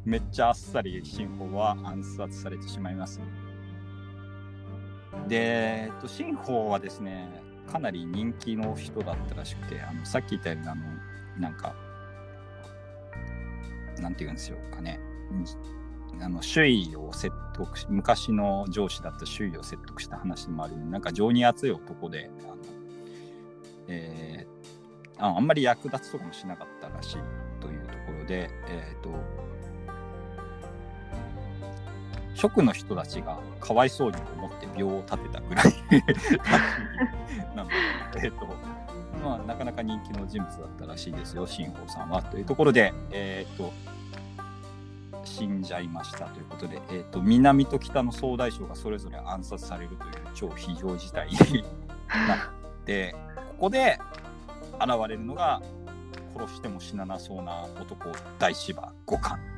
[0.06, 3.22] めっちゃあっさり新法は暗殺されてしまいます
[5.28, 10.82] で、えっと、新法はですねかなり人気の人だったらしくてあのさっき言ったようにあの
[11.40, 11.76] なんか
[14.00, 15.00] なんて言うんですよかね。
[16.22, 22.58] あの周囲を説得し昔の上司だった周囲を説得した話でもあるなんか情に熱い男であの、
[23.88, 24.54] えー
[25.18, 27.18] ああんまり役立つとかもしなかったらしい
[27.62, 29.10] というところで、えー、と
[32.36, 35.66] 職の人たちがかわいそうに思って病を立てたぐらい
[37.56, 37.76] なので、
[38.26, 38.48] えーと
[39.24, 42.22] まあ、なかなか人気の人物だったらしいですよ新法さんは。
[42.22, 43.72] というところで、えー、と
[45.24, 51.64] 死んじゃいましたということで、えー、と南と北の総大将がそれぞれ暗殺されるという超非常事態に
[52.28, 52.40] なっ
[52.86, 54.00] てここで
[54.74, 55.62] 現れるのが
[56.38, 59.53] 殺しても死ななそうな男大芝五冠。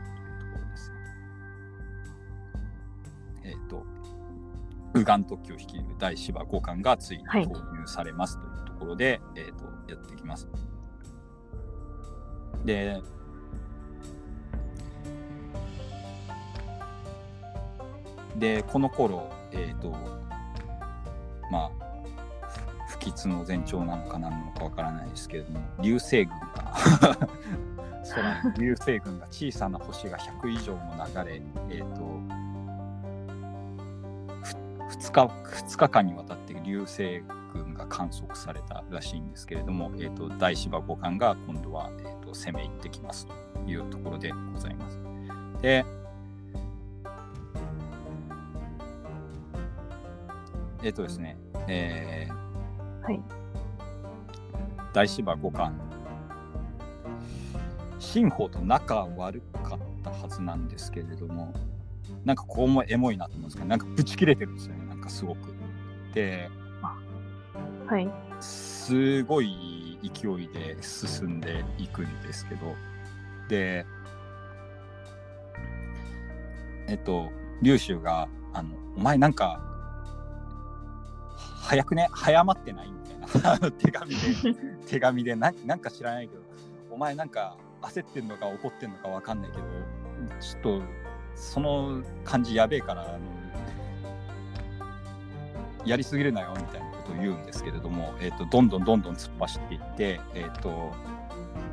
[3.46, 3.86] えっ、と
[4.94, 10.48] 右岸特許を率いる大芝五冠がついに投入されますというところで、えっ、とやってきます。
[12.66, 13.02] で
[18.38, 19.92] でこの頃えっ、と
[21.52, 21.72] まあ
[22.88, 26.74] 不吉の前兆なのか何なのかわからないですけれども流星群が
[28.10, 32.45] 空 流星群が小さな星が100以上も流れ、えー、と
[35.00, 37.22] 2, 日2日間にわたって流星
[37.54, 43.34] 群が観測されたらしいんですけれども、えー、と大芝五冠が今度は、えー、と攻め入ってきますと
[43.70, 45.00] いうところでございます。
[45.62, 45.86] で
[50.84, 51.36] えっ、とですね、
[51.68, 53.20] えーはい。
[54.94, 55.80] 大芝五冠
[58.00, 61.54] 新法と仲悪かったはずなんですけれども
[62.24, 65.54] なんかここもエモいなと思うんですけどなんかブチ切れてるんですよねかすごく
[66.14, 66.50] で
[67.88, 68.10] はい。
[68.42, 72.76] すごい勢いで進んでいくんですけど
[73.48, 73.86] で
[76.88, 79.62] えっと龍州があの「お前なんか
[81.62, 84.18] 早くね早まってない?」みたいな 手紙で
[84.86, 86.42] 手紙でななんか知らないけど
[86.92, 89.64] お前なんか焦ってんのか怒ってんのかわかんないけど
[90.40, 90.82] ちょっと
[91.36, 93.20] その感じやべえからあの
[95.86, 100.94] やりすぎるなよみたいなことを言うんですけれども、えー、とどんどんどんどん突っ走っていって、えー、と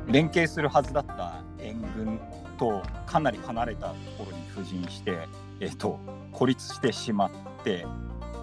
[0.07, 2.19] 連携するはずだった援軍
[2.57, 5.27] とかなり離れたところに布陣して、
[5.59, 5.99] えー、と
[6.31, 7.31] 孤立してしまっ
[7.63, 7.85] て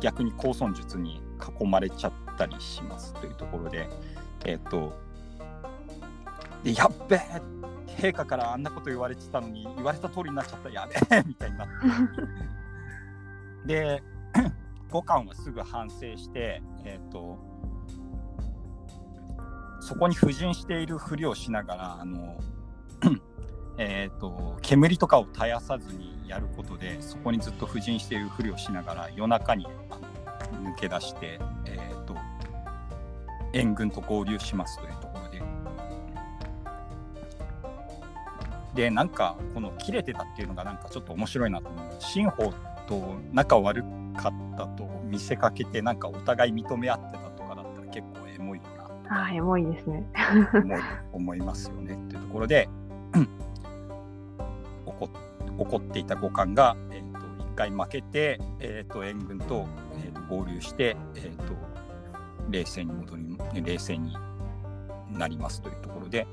[0.01, 1.23] 逆に高尊術に
[1.61, 3.89] 囲まれちゃったりしますというところで、
[4.45, 4.99] えっ、と
[6.65, 7.61] でやっべえ
[8.01, 10.71] 陛下からあんなこと言われてたのに言われた通りになっちゃった。
[10.71, 11.73] やべえみたいになって。
[14.01, 14.03] で
[14.91, 17.39] 五冠はすぐ反省して、えっと
[19.81, 22.37] そこに布陣しているふりをしながらあの
[23.79, 29.97] えー、と煙とかを絶やさずにやることでそこにずっと布陣しているふりをしながら夜中にあ
[30.59, 32.15] の抜け出して、えー、と
[33.53, 35.43] 援軍と合流しますというところで。
[38.75, 41.97] でなんかこの切れてたっていうのがなんかちょっと面白いなと思う。
[41.99, 42.53] 新法
[42.91, 43.85] と仲悪
[44.17, 48.65] かったと見せかけてなんかお互い認め合ってたとかだったら結構エモいよ
[49.09, 50.05] なああ、エモいですね。
[50.53, 50.81] 思い
[51.13, 52.69] 思いますよねっていうところで
[54.87, 55.09] 怒っ
[55.59, 57.19] 怒っていた五冠が、えー、と
[57.53, 59.67] 1回負けて、えー、と援軍と,、
[60.05, 61.55] えー、と合流して、えー、と
[62.51, 64.17] 冷静に戻り、ね冷静に
[65.13, 66.27] なりますというところで、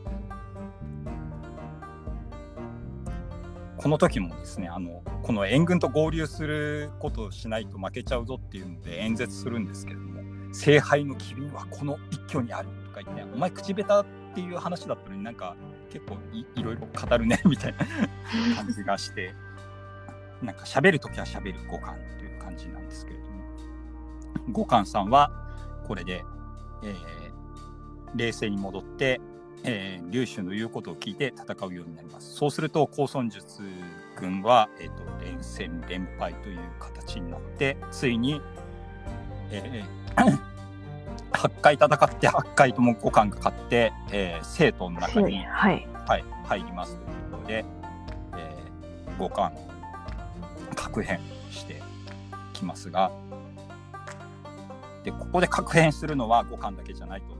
[3.87, 10.21] この時もですね、あのこの援軍と合流することをしないと負けちゃうぞっていうので演説するんですけれども、
[10.53, 15.55] 聖杯の機敏はこの一挙にあるとか言って、ねお前口下手っていう話だったのになんか
[15.89, 19.33] 結構い いろいろ語るねみたいな感じがして、
[20.41, 23.45] なんか喋るときは喋る五感という感じなんですけれども、
[24.51, 25.31] 五感さんは
[25.87, 26.25] これで、
[26.83, 27.27] えー
[28.15, 29.21] 冷静に戻って、
[29.67, 32.33] えー、劉州の言うことを聞いて戦うようになります。
[32.33, 33.61] そうすると、高孫術
[34.19, 38.41] 軍は、えー、と連戦連敗という形になって、ついに、
[39.51, 40.57] えー
[41.33, 45.87] 8回戦って8回とも五冠が勝って、えー、生徒の中に、はい。
[46.07, 47.65] はい、入りますというところで、
[48.37, 49.59] えー、五冠
[50.73, 51.19] 確変
[51.51, 51.81] して
[52.53, 53.11] きますが
[55.03, 57.36] でここで確変するのは五冠だけじゃないと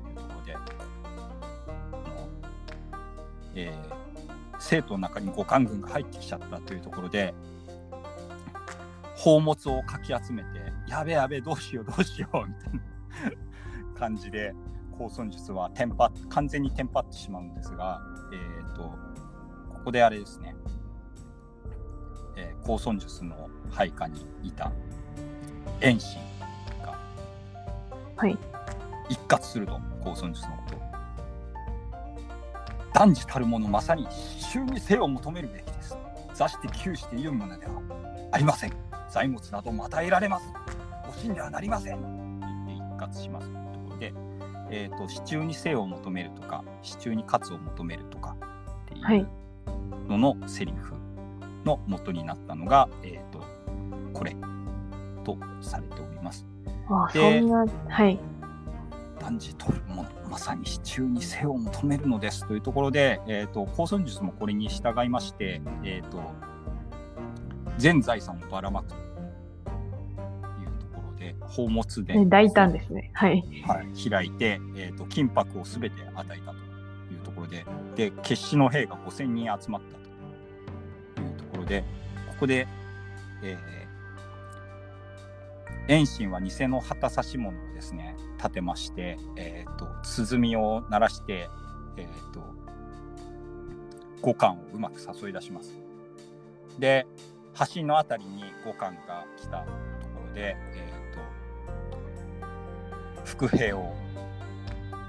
[3.58, 4.08] えー
[4.60, 7.34] 生徒の中に五冠軍が入ってきちゃったというところで
[9.15, 10.48] 宝物をかき集めて
[10.88, 12.80] やべやべどうしようどうしようみたいな
[14.00, 14.54] 感じで
[14.98, 18.02] 高孫術はテンパ完全にテンパってしまうんですが、
[18.34, 18.84] えー、と
[19.70, 20.56] ここであれですね、
[22.36, 24.72] えー、高孫術の配下にいた
[25.80, 26.20] 遠心
[26.84, 26.98] が
[28.15, 28.38] はい。
[29.10, 30.87] 一括すると高孫術のことを
[32.98, 34.08] 断じたるものまさに
[34.40, 35.96] 衆に生を求めるべきです。
[36.34, 37.74] 座して窮しているものでは
[38.32, 38.74] ありません。
[39.08, 40.52] 財物なども与えられます。
[41.08, 41.98] おしんではなりません。
[41.98, 44.14] って言って一括しますというところで、
[44.72, 48.36] えー、と支柱に生を求めるとか支柱に勝を求めるとか
[48.96, 49.20] ってはい。
[49.20, 49.28] いう
[50.10, 50.96] ののセリフ
[51.66, 53.46] の元になったのが、えー、と
[54.12, 54.36] これ
[55.24, 56.48] とされております。
[57.14, 58.20] でんな、はい。
[59.20, 66.22] 断じ取るものまさに支柱に背を求めるのですというところで、えー、と高孫術もこれに従いまして、えー、と
[67.78, 69.02] 全財産をばらまくという
[70.80, 73.12] ところで宝物ね殿大胆ですね。
[73.13, 73.44] はい。
[73.66, 76.58] はい、開いて、えー、と金箔をすべて与えたと
[77.13, 81.84] いうところでで決死の兵が5000人集まったというところで
[82.30, 82.68] ここで、
[83.44, 83.87] えー
[85.88, 91.50] 遠心は偽の旗差し物をですね立てまして、えー、と鼓を鳴らして、
[91.97, 92.41] えー、と
[94.21, 95.78] 五冠をうまく誘い出します。
[96.80, 97.06] で
[97.73, 99.71] 橋のあたりに五冠が来たとこ
[100.28, 101.15] ろで、えー、
[103.21, 103.93] と伏兵を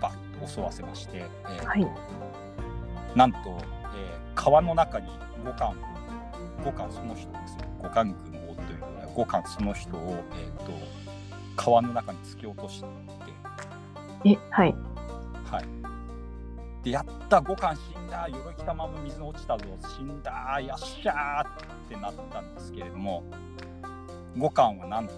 [0.01, 1.87] バッと襲わせまして、えーとはい
[3.15, 3.39] なんと、
[3.95, 5.09] えー川の中に
[5.45, 5.77] 五冠
[6.65, 8.48] 五冠その人ですね五冠軍を
[9.19, 10.73] ということで五冠その人を、えー、と
[11.57, 12.87] 川の中に突き落として、
[14.25, 14.75] え、はい。
[15.51, 19.65] はい、でやった五冠死んだ鎧着たまま水に落ちたぞ
[19.97, 21.47] 死んだやっしゃーっ
[21.89, 23.25] てなったんですけれども
[24.37, 25.15] 五冠はなんと,、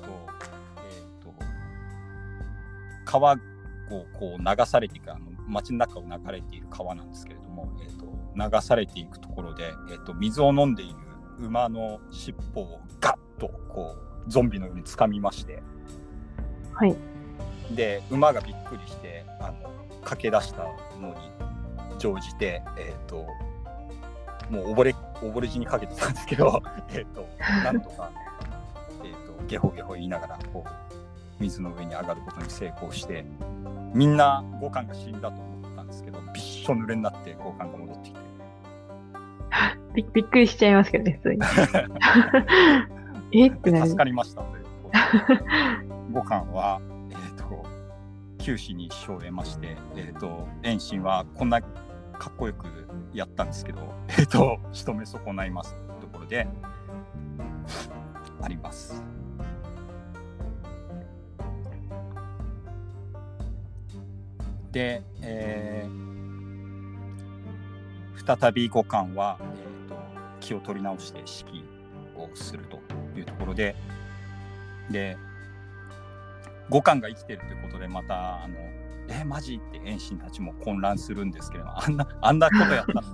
[0.89, 1.35] えー、と
[3.05, 3.39] 川を
[4.19, 8.07] こう流されていくあの街の中を流れている川なんですけれども、えー、と
[8.57, 10.97] 流されていくところで、えー、と水を飲んでいる
[11.41, 15.63] 馬の尻尾をガッとこうゾンビのように掴みまして
[16.75, 16.97] はい。
[17.75, 19.71] で馬がびっくりしてあの
[20.03, 20.65] 駆け出した
[21.01, 21.15] のに
[21.99, 23.27] 乗じて、えー、と
[24.51, 27.29] もう溺れ溺れ死にかけてたんですけど、 えー、と
[27.63, 28.11] なんとか、
[29.05, 30.71] えー、とゲホゲホ言いながらこう
[31.39, 33.25] 水の上に上がることに成功して
[33.95, 38.21] みんな五冠が死んだと思ったんですけどびっしょ濡れになって五冠が戻ってきて
[39.95, 41.41] びびっくりしちゃいますけどね、普通に。
[43.33, 43.49] え？
[43.49, 43.95] って助。
[43.95, 45.45] かりましたということで
[46.13, 47.65] 五冠は、えー、と
[48.39, 51.69] 九死に一生を得まして、えー、と遠心はこんなか
[52.31, 52.67] っこよく
[53.13, 56.47] やったんですけど、えー、と仕留め損ないますというところで
[58.43, 59.03] あります。
[64.73, 66.11] で、えー
[68.23, 69.97] 再び五冠は、えー、と
[70.41, 71.65] 気を取り直して指揮
[72.17, 72.79] をすると
[73.19, 73.75] いうところで
[74.91, 75.17] で
[76.69, 78.55] 五冠が生きてるということでまたあの
[79.09, 83.07] えマジって遠心たちも混乱するんですけれどもあんなあんなことやったのに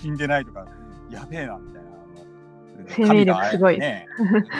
[0.00, 0.66] 死んでないとか
[1.10, 3.78] やべえなみたいなあの生命力すごい。
[3.78, 4.06] ね、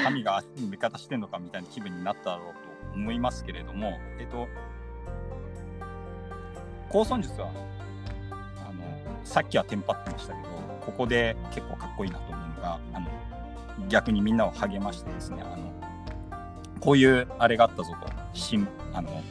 [0.04, 2.52] 神が味方してんのかみたいな気分になっただろう
[2.92, 4.48] と思いますけれどもえっと
[6.88, 7.50] 高孫術は
[8.58, 10.48] あのさっきはテンパってましたけど
[10.80, 13.08] ここで結構かっこいいなと思うのがあの
[13.88, 15.72] 逆にみんなを励ましてですねあの
[16.80, 18.16] こういうあれがあったぞと。
[18.92, 19.22] あの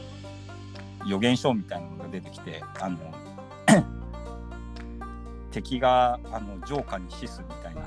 [1.06, 2.98] 予言書みたいなのが出てきてあの
[5.52, 7.82] 敵があの浄化に死すみたいな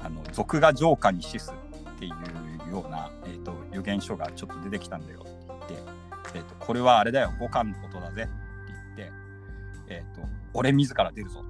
[0.00, 5.74] あの賊が浄化に死すっていうような、えーと、予言書がちょっと出てきたんだよって言って、
[6.34, 8.32] えーと、これはあれだよ五感のことだぜって
[8.96, 9.12] 言って、
[9.88, 11.44] えーと、俺自ら出るぞ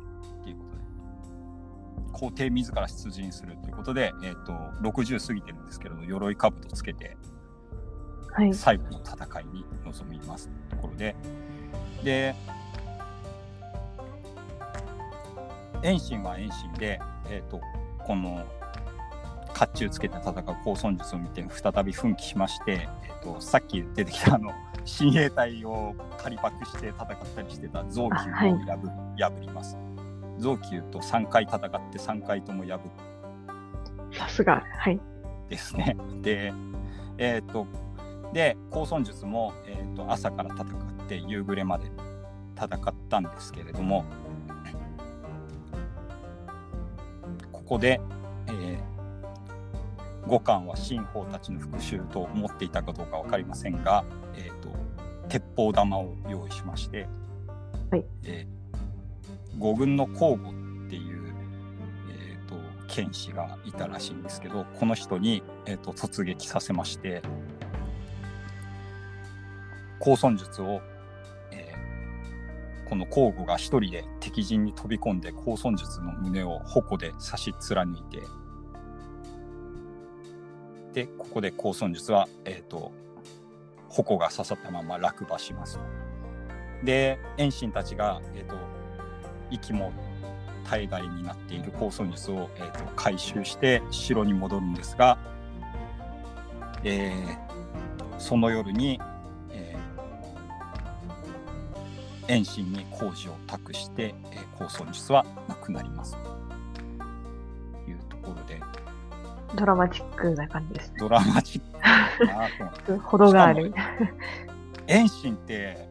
[2.25, 7.17] 皇帝自ら出陣するということで、えー、と60過ぎてるんですけど鎧兜つけて、
[8.33, 11.15] はい、最後の戦いに臨みますところで。
[12.03, 12.35] で
[15.83, 16.99] 遠心は遠心で、
[17.29, 17.61] えーと、
[18.07, 18.43] この
[19.49, 24.51] 甲冑つけて戦う高尊術を見て再び奮起しまして、えーと、さっき出てきたあの
[24.87, 29.77] 親衛隊を仮パクして戦ったりしてた臓器を破,、はい、破ります。
[30.39, 32.81] 臓器と3回戦って3回とも破っ
[34.17, 35.01] さすが、はい。
[35.49, 35.97] ですね。
[36.23, 36.53] で、
[37.19, 37.67] えっ、ー、と、
[38.33, 41.91] で、高尊術も、えーと朝から戦って夕暮れまで
[42.57, 44.05] 戦ったんですけれども、
[47.65, 48.01] こで、
[48.47, 54.05] えー、五冠は新法たちの復讐と思っていたかどうか分かりませんが、
[54.37, 54.69] えーと、
[55.29, 57.09] 鉄砲玉を用意しまして、
[57.91, 58.64] はいえー、
[59.59, 60.55] 五軍の交互っ
[60.89, 61.35] ていう、
[62.11, 62.57] えーと、
[62.89, 67.23] 剣士がいたらしいんですけどこの人に、えーと突撃させまして
[69.99, 70.81] 高尊術を
[72.95, 78.23] この交互が一人で敵陣に飛び込んで高尊術の胸を矛で刺し貫いて
[80.93, 82.93] でここで高尊術は、えーと、
[83.89, 85.81] 矛が刺さったまま落馬します。
[86.85, 88.55] で遠心たちが、えーと、
[89.51, 89.93] 息も
[90.69, 95.19] 大概になっている高尊術を、えーと、回収して城に戻るんですが、
[96.83, 99.01] えー、その夜に
[102.27, 106.17] 遠心に工事を託して、えー、高尊術はなくなります。
[107.85, 108.61] というところで。
[109.55, 112.49] ドラマチックな感じです、ね、ドラマチックな
[112.87, 113.73] とほど がある。
[114.87, 115.89] 遠心って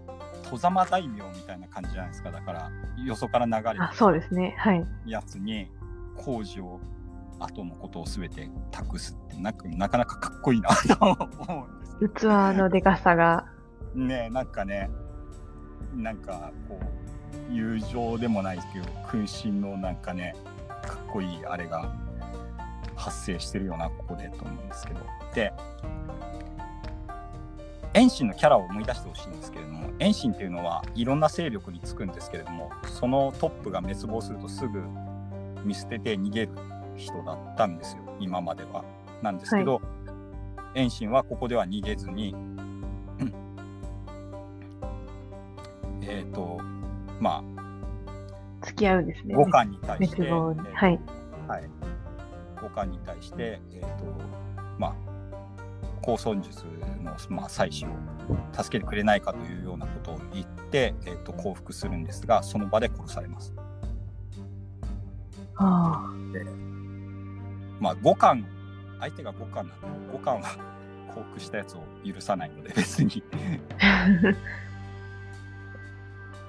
[0.54, 2.72] 戸様大名みたいな感じじゃないですかだから
[3.04, 5.68] よそから流れてそうですねはいやつに
[6.16, 6.80] 工事を
[7.39, 12.24] 後のことを全て託すってななかなかかっこいいなと思うんです器
[12.56, 13.45] のでかさが
[13.95, 14.91] ねなんかね
[15.95, 16.80] なんかこ
[17.49, 20.36] う友情でもないけど君臣のなんかね
[20.84, 21.95] かっこいいあれが
[22.95, 24.99] 発生してるようなここでと思うんですけど
[25.34, 25.51] で
[27.93, 34.81] 遠心のキャラを思い出してほしいんですけれども遠心っていうのはいろんな勢力につくんですけれどもそのトップが滅亡するとすぐ
[35.63, 36.51] 見捨てて逃げる
[36.97, 38.83] 人だったんですよ今までは。
[39.21, 39.81] なんですけど、は
[40.75, 42.35] い、遠心はここでは逃げずに
[46.07, 46.59] えっ、ー、と、
[47.19, 47.43] ま
[48.61, 49.35] あ、付き合うんですね。
[49.35, 50.99] 五感に対して、えー、はい。
[51.47, 51.69] はい。
[52.61, 54.05] 五感に対して、えっ、ー、と、
[54.77, 54.95] まあ、
[56.04, 56.66] 高尊術
[57.01, 57.88] の、まあ、妻子を
[58.51, 63.54] 助けてくれないかというようなことを言って、えーと、降伏するんですがその場で殺されます。
[65.56, 66.43] はあ、で
[67.80, 68.45] まあ五感
[68.99, 70.49] 相手が五感なんで五感は
[71.16, 73.24] 降伏したやつを許さないので別に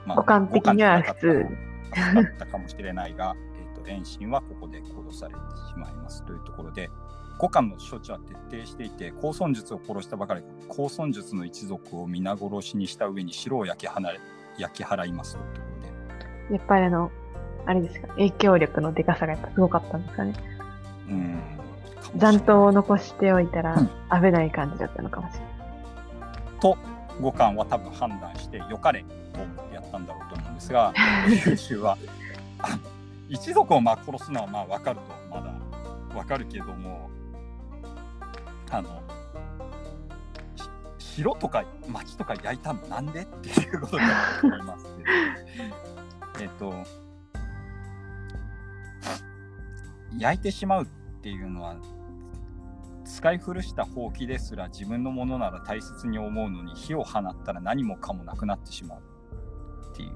[0.05, 1.47] まあ、五感的には普通。
[1.95, 6.91] だったかもしれないが、えーと、遠心はここで殺されてしまいますというところで、
[7.39, 8.18] 五感の処置は
[8.51, 14.18] 徹底していて、高尊術を殺したばかり高尊術の一族を皆殺しにした上に城を焼き払
[14.59, 16.55] 焼き払いますというところで。
[16.55, 17.11] やっぱりあの、
[17.66, 20.35] あれですか、影響力のでかさがやっぱすごかったんですかね。
[21.09, 21.43] うん。
[22.16, 23.76] 残党を残しておいたら
[24.12, 25.51] 危ない感じだったのかもしれない。
[26.61, 26.76] と、
[27.20, 29.05] 五感は多分判断して、よかれ
[29.35, 30.95] と思ってやったんだろうと思うんですが
[31.45, 31.99] 九州は
[33.28, 35.53] 一族をまあ殺すのはまあ分かるとまだ
[36.14, 37.11] 分かるけども
[38.71, 39.03] あの
[40.99, 43.23] 城とか町とか焼いたのなんで？
[43.23, 46.43] っていうことだと思いますけど。
[46.43, 47.05] えっと
[50.19, 50.87] 焼いてしまうっ
[51.23, 51.77] ていうのは
[53.05, 58.99] 使い古したほうきですら自分のものなら大切に思うのに火を放ったら何もかもなくなってしまう
[59.93, 60.11] っていう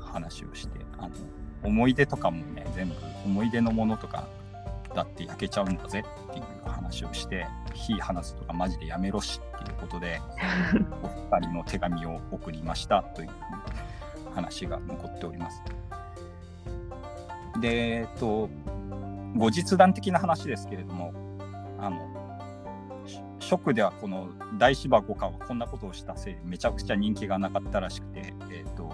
[0.00, 1.14] 話をしてあの
[1.62, 2.94] 思い出とかもね全部
[3.24, 4.26] 思い出のものとか
[4.96, 10.20] だって焼けちゃうんだぜっていう話をして火放すとかマジでやめろしっていうことで
[11.04, 13.28] お二人の手紙を送りましたという
[14.34, 15.62] 話が残っております。
[17.60, 18.48] でえっと
[19.36, 21.12] 後日談的な話ですけれども
[21.78, 22.16] あの
[23.38, 24.28] 職ではこの
[24.58, 28.92] 大芝五冠はこんなことをしたせいでめちゃくちゃ人気がなかったらしくて、えっ、と、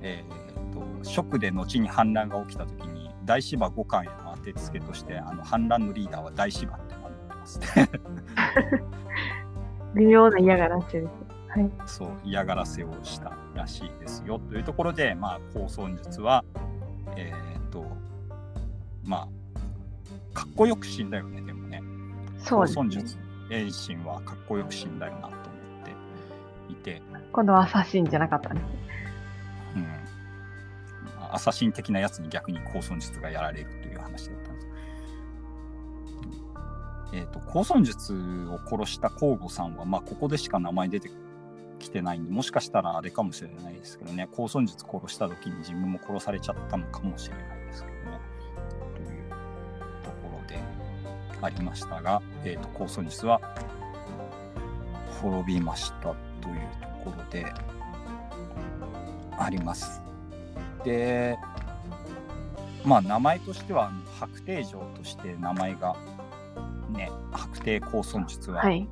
[0.00, 7.90] えっ、と、職で後に反乱が起きた時に大芝五冠への当てつけとして、あの反乱のリーダーは大芝って名乗ってますね。
[9.94, 11.10] 微妙な嫌がらせです。
[11.48, 11.70] はい。
[11.86, 16.44] そう嫌がらせをしたらしいですよというところで、まあ、高尊術は、
[17.16, 17.84] えーっ、と、
[19.04, 19.28] ま
[20.34, 21.82] あ、かっこよく死んだよね、でもね。
[22.38, 22.90] そうです、ね高尊。
[22.90, 23.18] 術、
[23.50, 25.38] 遠心はかっこよく死んだよなと思っ
[26.68, 28.85] ていて、今度はアサシンじゃなかったんです。
[31.34, 34.66] アサシン的なやつに逆に高尊術がやられるという話だったんです。
[37.12, 38.14] えっ、と、高尊術
[38.50, 41.10] を殺した皇后さんは、まあ、ここでしか名前出て
[41.78, 48.20] きてないんで、もしかしたらあれかもしれないですけどね、高尊術殺した時に自分も殺されちゃったのかもしれないですけどね。
[48.94, 49.28] という
[50.02, 50.58] ところで
[51.40, 53.40] ありましたが、えっ、と、高尊術は
[55.22, 56.16] 滅びましたという
[57.04, 57.46] ところで
[59.38, 60.05] あります。
[60.86, 61.36] で、
[62.84, 65.96] まあ名前としては白帝城として名前が
[66.90, 68.88] ね、白帝高尊術は、はい。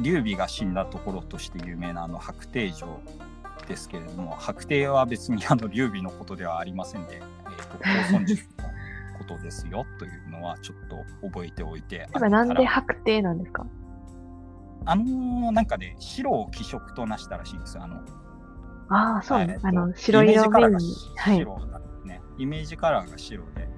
[0.00, 3.00] 劉備が死んだところとして有名なあの白帝城
[3.66, 8.64] ですけれども、白帝は別にあの劉備のことではありませんで、えー、と高尊術の
[9.18, 13.66] ことですよというのはちょっと覚えておいて なんで白帝なんですか？
[14.86, 17.82] あのーなんかね白を気色となしたらしいんですよ。
[17.82, 18.00] あの
[18.88, 19.54] ああ、そうね。
[19.56, 20.94] えーとあの、白イメー色ジカラーが面に。
[21.16, 21.36] はい。
[21.38, 22.22] 白なんですね。
[22.38, 23.68] イメージカラーが白で。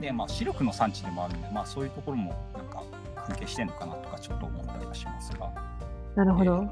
[0.00, 2.82] で、まあ、視力の産地でもあるんで、まあ、そういうところもなんか
[3.26, 5.50] 関係してんのかなとかちょっと思ったりはしますが、
[6.14, 6.66] なるほど。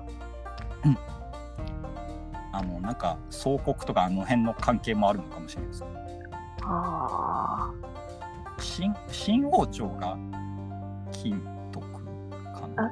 [2.53, 5.89] あの、なんか、総国とかあの辺の関係もあるのかもしれないですね。
[6.63, 7.73] あ
[8.59, 10.19] 新新王朝が
[11.13, 11.41] 金
[11.73, 12.91] 徳かなあ。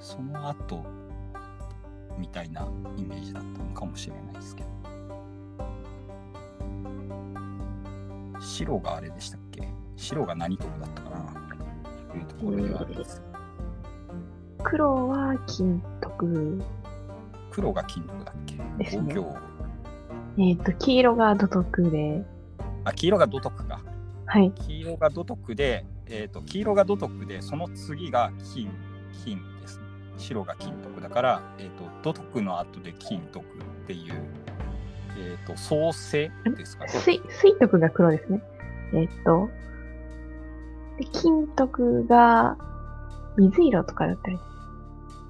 [0.00, 0.84] その後
[2.20, 4.68] みたいなイメージだったのかもしれないですけど。
[8.40, 9.68] 白があれでしたっけ？
[9.96, 11.16] 白が何徳だったかな？
[12.10, 13.22] というところではあります。
[13.32, 13.40] あ。
[14.62, 16.62] 黒は金徳。
[17.50, 18.56] 黒が金徳だっけ？
[18.78, 19.36] ですね五行
[20.38, 22.24] えっ、と、黄色が土徳で。
[22.84, 23.80] あ、黄色が土徳か。
[24.26, 24.52] はい。
[24.52, 28.70] 黄色が土徳で、えっ、と、黄色が土徳で、その次が金、
[29.24, 29.84] 金ですね。
[30.20, 33.48] 白が金徳だから、えっ、と、土徳の後で金徳っ
[33.86, 34.14] ていう、
[35.18, 36.92] えっ、と、創世ですかね。
[36.92, 38.42] 水、水徳が黒ですね。
[38.92, 39.50] えっ、と、
[40.98, 42.56] で金徳が
[43.36, 44.38] 水色とかだったり。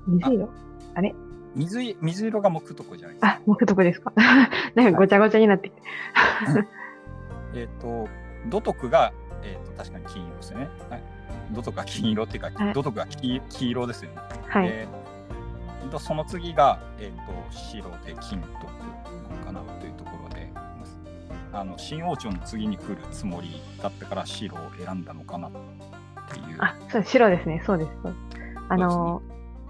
[0.09, 0.49] 水色？
[0.95, 1.14] あれ？
[1.55, 3.28] 水い水色が木徳じゃないですか。
[3.28, 4.12] あ、木徳ですか
[4.74, 5.82] なんかごちゃごちゃになってきて。
[7.55, 8.09] えっ、と、
[8.49, 9.12] 土徳が、
[9.43, 10.68] えっ、と、確かに金色ですよね。
[10.88, 11.03] はい。
[11.53, 14.19] 土徳が金色っていうか、はい土徳が黄黄色ですよね。
[14.49, 14.69] はい。
[14.69, 14.89] で
[15.91, 18.55] とその次が、えー、と白で金徳
[19.29, 20.49] なのかなというところで
[21.53, 25.51] あの新王朝の次に来るつもりだったから白を選んだのかなっ
[26.33, 27.63] ていうあ、そう、白ですね。
[27.67, 27.91] そうです。
[28.69, 29.21] あの、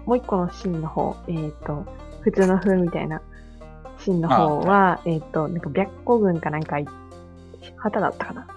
[0.05, 1.85] もう一個の芯の方、えっ、と、
[2.21, 3.21] 普通の風みたいな
[3.97, 6.85] 芯の方は、えっ、と、なんか白虎軍かなんかい、
[7.77, 8.47] 旗だったかな。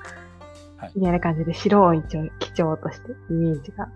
[0.84, 0.92] はい。
[0.96, 3.88] みたいな感じで白を一応基調としてイメージが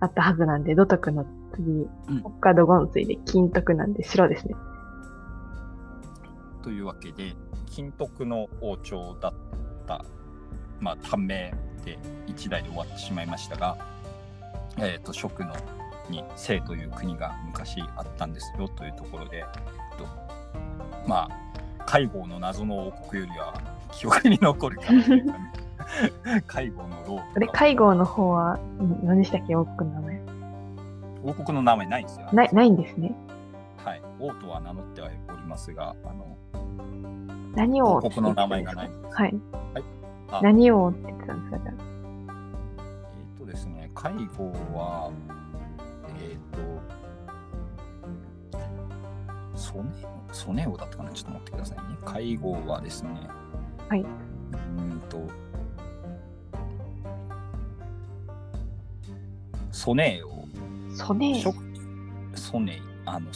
[0.00, 1.88] あったはずなんで、土徳の次、うん。
[2.20, 4.54] 北海道ゴンツイで金徳なんで白ですね。
[6.64, 7.36] というわけで
[7.70, 9.34] 金徳の王朝だっ
[9.86, 10.02] た
[10.80, 11.52] まあ短命
[11.84, 13.76] で一代で終わってしまいましたが、
[14.78, 15.54] えー、と蜀の
[16.08, 20.06] に清という国が昔あったんですよというところで、えっと、
[21.06, 23.60] まあ海郷の謎の王国よりは
[23.92, 25.52] 記憶に残るかなというかね
[26.46, 30.20] 海郷の老あれ、海郷の方は、ん何でしたっけ、王国の名前。
[31.24, 32.28] 王国の名前ないんですよ。
[32.32, 33.14] ない、ないんですね。
[33.84, 36.36] はい、王とは名乗ってはおりますが、あの
[37.54, 39.16] 何王王国の名前がないんです。
[39.16, 39.34] はい。
[40.32, 41.74] あ何王って言ってたんですか、じゃえ
[43.36, 45.10] っ、とですね、海郷は、
[46.18, 46.58] えっ、と、
[49.56, 49.90] ソネ
[50.32, 51.10] ソネオだったかな？
[51.10, 51.84] ちょっと待ってくださいね。
[52.04, 53.10] 海郷はですね、
[53.88, 55.18] はいうーんと、
[59.84, 60.48] ソネオ、
[60.94, 60.96] あ。
[60.96, 61.52] ソネショ
[62.34, 63.28] ソネイ、あの、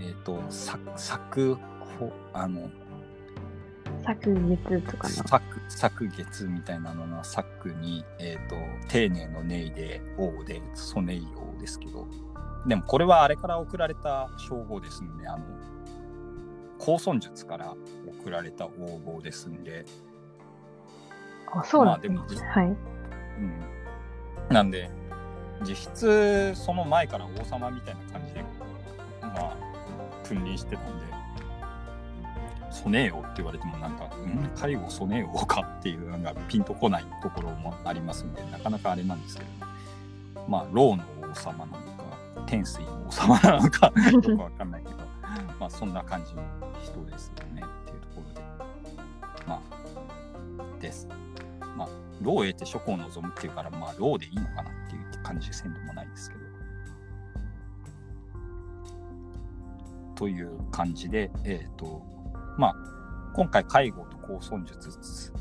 [0.00, 1.56] えっ、と、さ作
[1.98, 2.70] 法、あの、
[4.04, 5.14] 昨月とかの。
[5.14, 8.54] 作作月みたいなのの作に、えー、と
[8.86, 12.06] 丁寧の寧で王でソネイ王ですけど。
[12.68, 15.44] でもこれはあれから送られた称号ですんであの
[16.78, 17.74] 高尊術から
[18.22, 19.84] 送られた王号ですんで、
[21.52, 22.18] あ、そうなんですね。
[22.18, 22.66] まあでもはい。
[22.68, 24.88] うん、なんで
[25.62, 28.44] 実質その前から王様みたいな感じで
[29.22, 29.56] まあ
[30.24, 31.06] 君臨してたんで
[32.70, 39.50] ソネー王って言われてもなんか「ん介護ソネー王か?」っていうのがピンとこないところもありますんでなかなかあれなんですけど
[40.48, 42.04] まあローの王様なのか
[42.46, 44.96] 天水の王様なのか よくわかんないけど
[45.58, 46.42] まあそんな感じの
[46.82, 48.40] 人ですよねっていうところで
[49.46, 51.08] まあです。
[51.76, 51.88] まあ
[52.22, 56.46] ローへて諸行を望むっていうからまあローでいいのかなっていう感じせんでもないですけど。
[60.14, 62.00] という感じで、えっ、と、
[62.56, 62.76] まあ、
[63.34, 65.32] 今回、介護と高尊術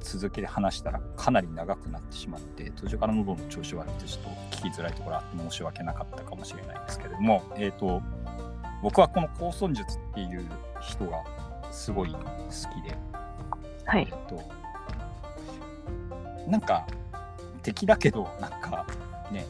[0.00, 8.00] 続けて話したらかなり長くなってしまって、途中から喉の調子悪くて、ちょっと聞きづらいところあって申し訳なかったかもしれないんですけれども、えっ、と、
[8.80, 10.46] 僕はこの高尊術っていう
[10.80, 11.24] 人が
[11.72, 12.96] すごい好きで、
[13.84, 14.14] はいえ。
[14.14, 14.40] っと、
[16.48, 16.86] なんか
[17.68, 18.57] 敵だけど、なんか
[19.32, 19.46] ね、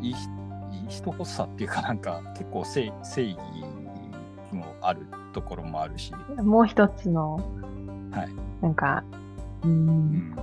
[0.00, 0.28] いいひ
[0.72, 3.38] いい人こそさっていうか、なんか結構正正義
[4.52, 7.36] もあるところもあるし、もう一つの、
[8.10, 8.28] はい。
[8.62, 9.04] なんか、
[9.62, 10.36] うー、うん。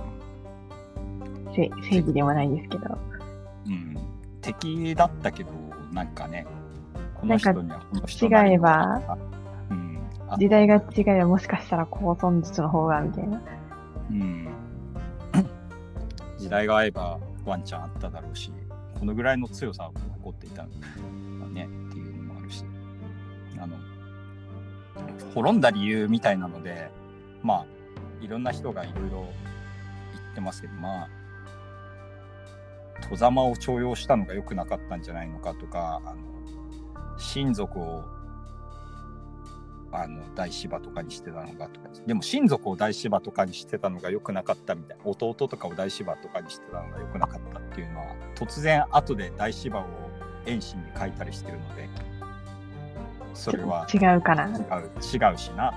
[1.52, 2.98] 正義ではないんですけど、
[3.66, 3.96] うん、
[4.42, 5.50] 敵だったけど、
[5.92, 6.46] なんかね、
[7.14, 9.18] この人にはこの人違えば、
[9.70, 13.42] うん、あ時代が違えばもしかしたら高尊術の方が、みたいな。
[14.10, 14.48] うん、
[16.38, 18.52] 時代が合えばワンチャンあっただろうし、
[18.98, 19.92] このぐらいの強さを
[20.22, 22.64] 誇っていたんだねっていうのもあるし、
[23.58, 23.76] あの、
[25.34, 26.90] 滅んだ理由みたいなので、
[27.42, 27.66] まあ、
[28.20, 29.28] いろんな人がいろいろ
[30.12, 31.08] 言ってますけど、まあ、
[33.08, 36.16] 戸様を重用したのが良くなかったんじゃないのかとか、あの
[37.18, 38.04] 親族を
[39.98, 45.04] あの大芝とかにしてたのがとかでも親族を大芝とかにしてたのが良くなかったみたいな。
[45.06, 49.84] 弟とかを大芝とかにしてたのが良くなかったっていうのは突然後で大芝を
[50.44, 51.88] 遠心に書いたりしてるので
[53.34, 54.46] それは違うかな。
[54.46, 55.72] 違う違うしな。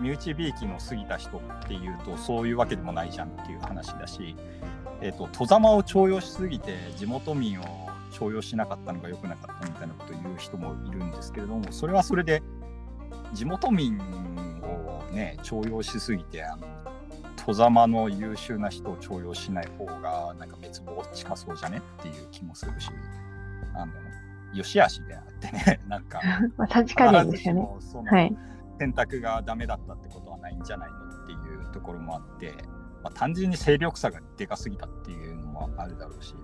[0.00, 4.36] 身内びいきの過ぎた人っていうとそういうわけでもないじゃんっていう話だし、
[5.00, 7.64] えー、と戸様を重用しすぎて地元民を
[8.12, 12.42] 重用しなかったのが良くなかったみたいなことを言う人もいるんですけれどもそれはそれで
[13.32, 13.98] 地元民
[14.62, 16.66] をね重用しすぎてあの
[17.44, 22.88] 戸様の優秀な人を重用しない方がなんか滅亡近そうじゃねっていう気もするし
[23.74, 23.92] あの
[24.54, 26.20] 良し悪しであってね なんか
[26.56, 27.78] まあ、確かにですよ
[28.12, 28.32] ね。
[28.78, 32.52] 選択がダメだったってことはないんじゃないのっていうところもあって、
[33.02, 36.34] まあ、単純に勢力差がでかすぎたっていうのもあるだろうし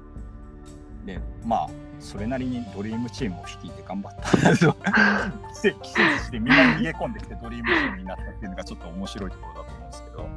[1.09, 10.29] でまあそれなりにドリームチームを率いて頑張った季節季節してみんな逃げ込んできてドリームチームになったっていうのがちょっと面白いところだと思うんですけど。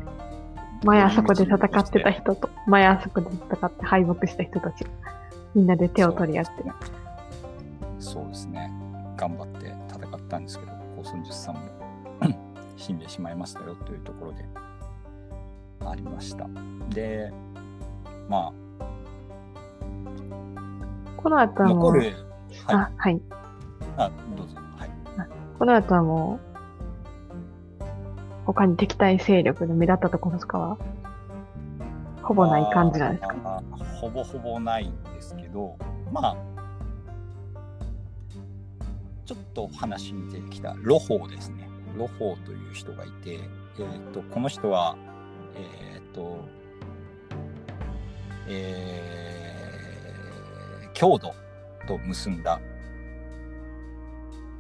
[0.84, 4.90] 前あそこで戦ってた人と、前あそこで戦って敗北した人たちが、
[5.54, 6.52] みんなで手を取り合って。
[8.00, 8.72] そうですね。
[9.16, 11.62] 頑張って戦ったんですけど高尊術さんも
[12.78, 14.44] 死んでしまいましたよというところで
[15.86, 16.48] ありました。
[16.90, 17.32] で
[18.28, 18.52] ま
[21.24, 22.16] この後あはもう、はい。
[22.68, 23.22] あ、はい。
[23.98, 24.56] あどうぞ。
[24.78, 24.90] はい。
[25.58, 26.40] この後はも
[27.82, 27.84] う、
[28.46, 30.78] 他に敵対勢力で目立ったところとかは、
[32.24, 33.36] ほぼない感じなんですか？
[33.44, 35.76] あーほぼほぼないんですけど
[36.12, 36.36] まあ
[39.26, 41.70] ちょっと話に出てきたロホーですね。
[41.98, 44.96] ロホーという人がいて、えー、とこの人は
[45.56, 46.38] えっ、と
[48.48, 49.41] えー、
[51.02, 51.34] 郷土
[51.88, 52.62] と結んだ、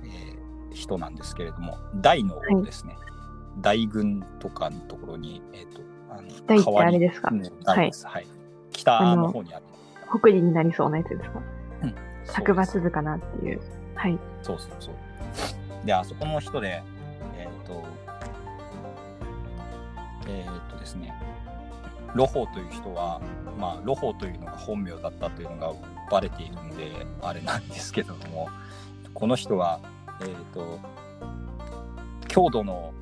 [0.03, 2.95] えー人なんですけれども大の王ですね、
[3.59, 7.29] 大軍とかのところに、えっ、と、あの大ってあれですか？
[7.29, 8.07] 代わりの大です。
[8.07, 8.27] はい。
[8.71, 9.65] 北の方にある。
[10.17, 11.41] 北利になりそうなやつですか？
[11.83, 13.61] そう作です抜図かなっていう。
[13.95, 14.17] はい。
[14.41, 14.95] そうそうそう。
[15.85, 16.81] で、あそこの人で、
[17.37, 17.83] えっ、と、
[20.27, 21.13] えっ、とですね、
[22.15, 23.21] ロホーという人は、
[23.59, 25.73] まあ、ロホーというのが本名だったというのが
[26.11, 26.91] バレているんで、
[27.21, 28.49] あれなんですけども、
[29.13, 29.79] この人は、
[30.21, 30.79] えっ、と、
[32.27, 32.93] 郷土の、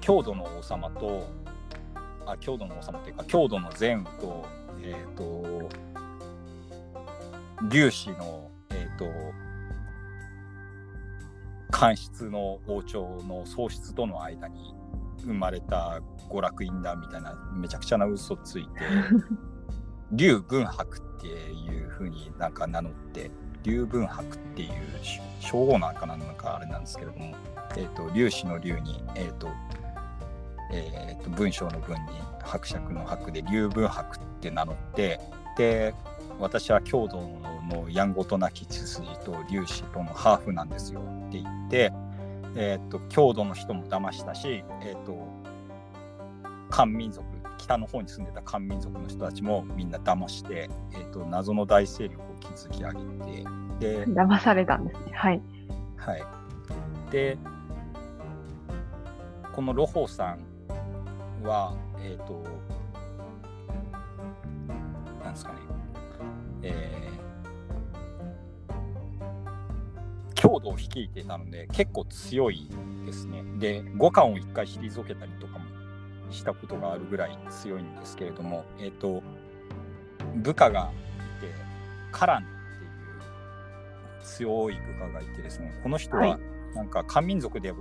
[0.00, 1.28] 郷土の王様と、
[2.24, 4.46] あ、郷土の王様っていうか、郷土の善雨と、
[4.82, 5.68] えっ、と、
[7.70, 9.04] 粒子の、えっ、と、
[11.70, 14.74] 官室の王朝の喪失との間に
[15.22, 16.00] 生まれた
[16.30, 18.80] 娯楽院だみたいなめちゃくちゃな嘘ついて
[20.12, 23.30] 劉文博っっていうふうになんか名乗って
[23.62, 24.70] 劉文博っていう
[25.40, 27.34] 称号なんかなのかあれなんですけれども、
[27.76, 29.48] えー、と粒子の竜に、えーと
[30.72, 32.12] えーと文章の文に
[32.42, 35.20] 伯爵の伯で劉文博って名乗って
[35.58, 35.94] で
[36.38, 37.20] 私は郷土
[37.68, 41.92] のやんごとなき血筋と粒子とのハーフなんですよって言って、
[42.56, 45.28] えー、と郷土の人も騙したし、えー、と
[46.70, 47.24] 漢民族
[47.60, 52.98] 北の方に住んでた漢民族の人たちもみんな騙して、えー、と謎の大勢力を築き上げ
[53.78, 55.12] てで、騙されたんですね。
[55.14, 55.42] はい。
[55.96, 56.22] はい、
[57.10, 57.36] で
[59.52, 60.36] このロホさ
[61.42, 62.42] んはえっ、と
[65.22, 65.58] なんですかね
[66.62, 67.20] えー
[70.34, 72.66] 郷土を率いていたので結構強い
[73.04, 75.59] ですねで五感を一回退けたりとかも
[76.30, 79.22] したことがあるぐらい強いんですけれどもえっ、と
[80.36, 80.90] 部下が
[81.38, 81.52] いて
[82.12, 86.40] カランっていう強い部下がいてですねこの人ははい。
[86.74, 87.74] なんか漢民族で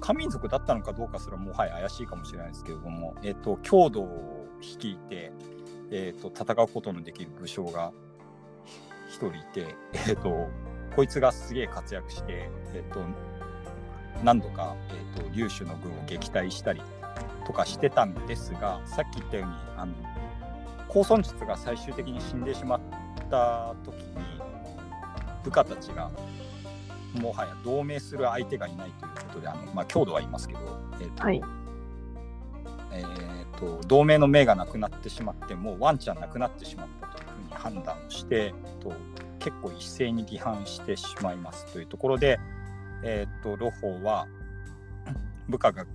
[0.00, 5.32] 漢民族だったのかどうかすらもはや怪しいかもしれないですけれども、えっと郷土を率いて、
[5.90, 7.92] えっと戦うことのできる武将が
[9.08, 9.74] 一人いて、
[10.08, 10.48] えっと
[10.94, 13.00] こいつがすげえ活躍して、えっと
[14.22, 16.80] 何度か、えっと劉州の軍を撃退したり
[17.46, 19.92] とかしてたんですがさっき言ったようにあの
[20.88, 22.80] 高孫術が最終的に死んでしまっ
[23.30, 24.02] た時に
[25.44, 26.10] 部下たちが
[27.14, 30.60] もはや同盟する相手がいないということであの、まあ、郷土はいますけど、
[31.00, 31.42] えーとはい。
[32.92, 38.92] えーと同盟の命がなくなってしまってもうワンちゃんなくなってしまったというふうに判断をして、えーと
[39.46, 42.40] 結構一斉に離反してしまいますというところで、
[43.04, 44.26] えー、とロホーは
[45.48, 45.86] 部下が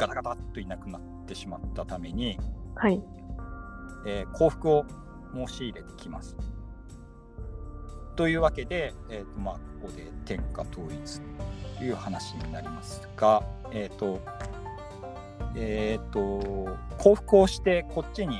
[0.00, 2.38] ガタガタっといなくなってしまったために、
[2.74, 3.02] はい。
[4.06, 4.86] えー降伏を
[5.34, 6.36] 申し入れてきます。
[8.16, 11.20] というわけで、えーとまあ、ここで天下統一
[11.78, 13.42] という話になりますが、
[13.72, 14.20] えっ、と、
[15.54, 18.38] えっ、と、降伏をしてこっちに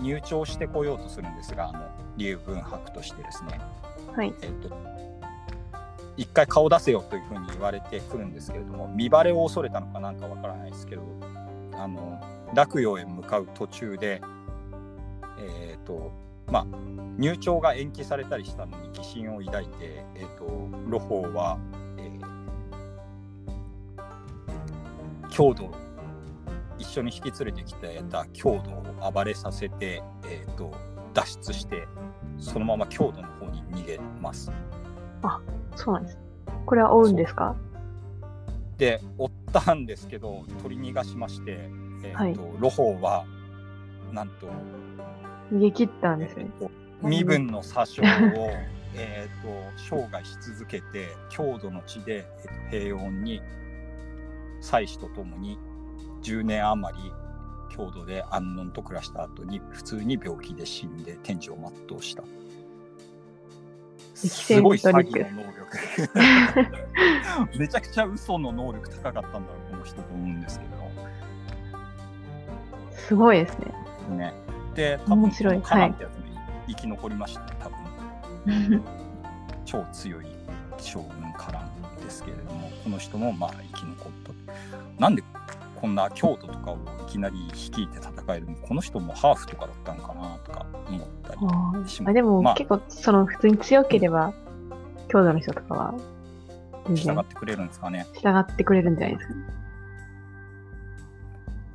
[0.00, 3.60] 入庁してこようとするんですが、あの、劉文博としてですね、
[4.14, 4.34] はい。
[4.42, 4.70] えっ、と、
[6.18, 11.02] 一回顔出せよというふうに言われてくるんですけれども、見バレを恐れたのかなんかわからないですけど、
[11.72, 12.20] あの、
[12.54, 14.20] 洛陽へ向かう途中で、
[15.38, 16.12] えっ、と、
[16.50, 16.66] まあ、
[17.18, 21.58] 入庁が延期されたりしたのに疑心を抱いて、えー、とロホーは、
[21.98, 22.38] えー
[25.30, 25.70] 郷土
[26.78, 30.72] 一緒に引き連れてきてた郷土を暴れさせて、えー、と
[31.12, 31.86] 脱出して
[32.38, 34.50] そのまま郷土の方に逃げます。
[35.76, 36.18] そうなんです。
[36.66, 37.54] これは追うんですか？
[38.76, 41.68] で追ったんですけど取り逃がしまして、
[42.04, 43.24] えーとロホーは
[44.12, 44.48] なんと
[45.52, 46.46] 逃げ切ったんですね。
[46.60, 48.06] えーと身分の詐称を
[48.94, 52.26] えーと生涯し続けて郷土の地で、
[52.72, 53.40] えーと平穏に
[54.60, 55.58] 妻子と共に
[56.22, 57.12] 10年余り
[57.76, 61.56] 郷土で安穏と暮らした後に普通に病気で死んで天寿を
[61.88, 62.22] 全うした。
[64.22, 65.58] 歴す戦ごい詐欺の能力。
[67.58, 70.78] めちゃくちゃ嘘の能力高かったんだろうこの人と思うんですけど。
[72.92, 73.72] すごいですね。
[74.16, 74.34] ね。
[74.74, 76.24] で、多分面白いカナンってやつも
[76.68, 78.84] 生き残りましたね、多分。
[79.64, 80.26] 超強い
[80.78, 84.12] 将軍カランですけれども、この人もまあ生き残っ
[84.46, 85.00] た。
[85.00, 85.22] なんで
[85.80, 92.02] こんな京都とかをいきなり率いて戦えるのこの人もハーフとかだったのかなとか思ったりあします。
[92.02, 94.32] ーあでも、まあ結構、その、普通に強ければ、
[95.08, 95.94] 郷土の人とかは、
[96.94, 98.06] 従ってくれるんですかね。
[98.14, 99.34] 従ってくれるんじゃないですか？
[99.34, 99.40] ね。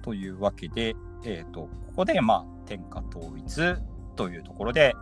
[0.01, 3.75] というわけで、えー、とここで、まあ、天下統一
[4.15, 4.93] というところで、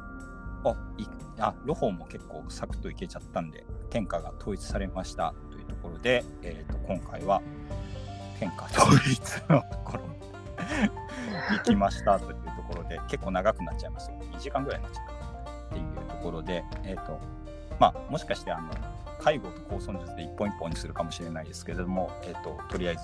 [0.63, 1.05] あい
[1.39, 7.41] あロホも結構サクッといけちゃったんで、天下が統一されましたというところで、えー、と今回は
[8.41, 9.19] 天下統一
[9.49, 14.17] のところに行きましたというところで、結構長くなっちゃいますよ。
[14.33, 17.19] 2時間ぐらいになっちゃったっていうところで、えーと
[17.79, 18.71] まあ、もしかしてあの
[19.19, 23.01] 介護と高尊術で一本一本にするかもしれないですけれども、えー、ととりあえず、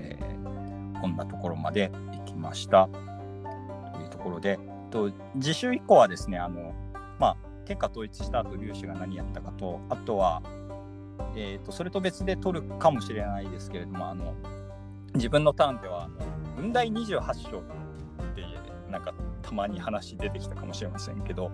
[0.00, 0.60] えー
[1.00, 4.58] こんなところまで行きましたというところで、
[4.90, 5.10] と
[5.40, 6.74] 次週以降はですね、あの
[7.18, 10.42] まあ、天下統一した後、粒子が何やったかと、あとは、
[11.34, 14.34] えー、とそれと別で取るかもしれないですけれども、あの
[15.20, 17.62] 自分のターンではあの、雲台28章っ
[18.34, 18.42] て
[18.90, 19.12] なんか
[19.42, 21.50] たまに話出てきたかもしれませんけど、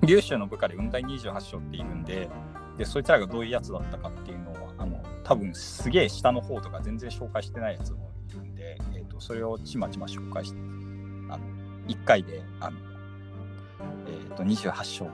[0.00, 2.30] 粒子の部下で雲台28章っているんで、
[2.78, 10.58] でそいつらがどういうやつだったかっていうのは、あの多分すげえ下の方とか全然紹介してないやつもいるんで、えー、とそれをちまちま紹介して、
[11.28, 11.40] あの
[11.86, 12.78] 1回であの、
[14.08, 15.04] えー、と28章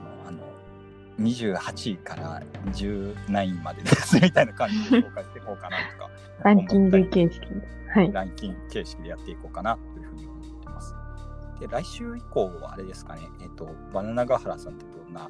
[1.19, 2.41] 28位から
[2.71, 6.09] 10何位までですみたいな感じで紹介していこうかなとか
[6.43, 7.67] ランキング形式で。
[7.89, 8.11] はい。
[8.11, 10.95] ランキング形式でやっていこうかなというふうに思ってます。
[11.59, 15.29] で、来週以降はあれですかね、えっ、と、バナナガハラさんってどんな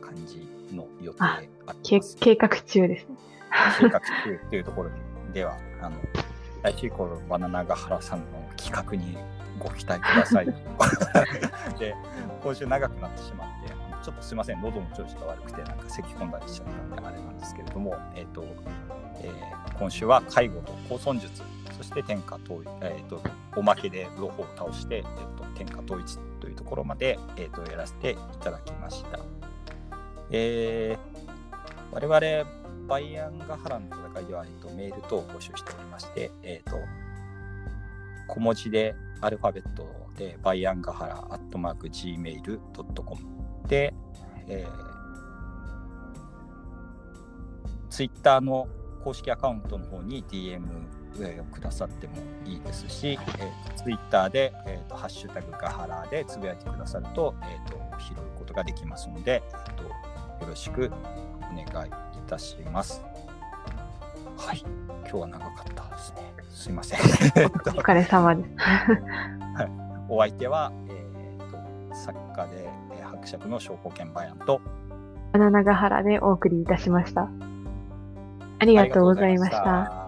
[0.00, 1.40] 感じの予定あ
[1.82, 2.00] 計
[2.36, 3.16] 画中ですね。
[3.78, 4.90] 計画中っていうところ
[5.32, 5.96] では、あの、
[6.62, 9.16] 来週以降のバナナガハラさんの企画に
[9.58, 10.46] ご期待ください。
[11.78, 11.94] で、
[12.42, 13.75] 今週長くなってしまって、
[14.06, 18.44] ちょっとすいません、喉の調子が悪くて、なんか咳き込んだりしちゃったんで、あれなんですけれども、えっ、と、
[19.20, 21.42] えー今週は介護と高尊術、
[21.76, 23.20] そして天下統一、えっ、と、
[23.56, 25.04] おまけでロホを倒して、えっ、
[25.36, 29.18] と、天下統一というところまで、えっ、と、やらせていただきました。
[30.30, 32.50] えー、我々、
[32.86, 36.76] バイアンガハラの戦いでは、えっと、メール等を募集しておりまして、えっと、
[38.28, 39.84] 小文字でアルファベット
[40.16, 43.35] で、バイアンガハラアットマーク Gmail.com
[43.66, 43.92] で、
[44.48, 44.70] えー、
[47.88, 48.68] ツイッターの
[49.02, 50.60] 公式アカウントの方に DM
[51.40, 52.14] をくださっても
[52.44, 59.90] いいですし、えー、ツイッターで、えーと、ハッシュタグガハラでつぶやいてくださると、えーと、拾うことができますので、えーと、よ
[60.48, 60.92] ろしく
[61.40, 61.92] お願いい
[62.26, 63.02] たします。
[64.36, 64.62] はい、
[65.00, 66.34] 今日は長かったですね。
[66.50, 67.00] すいません。
[67.00, 68.50] お疲れ様です。
[70.08, 72.75] お相手は、えー、と作家で、えー
[73.26, 74.60] 伯爵の証拠券バヤンと
[75.32, 77.28] バナナガハラでお送りいたしました。
[78.58, 80.05] ありがとうございました。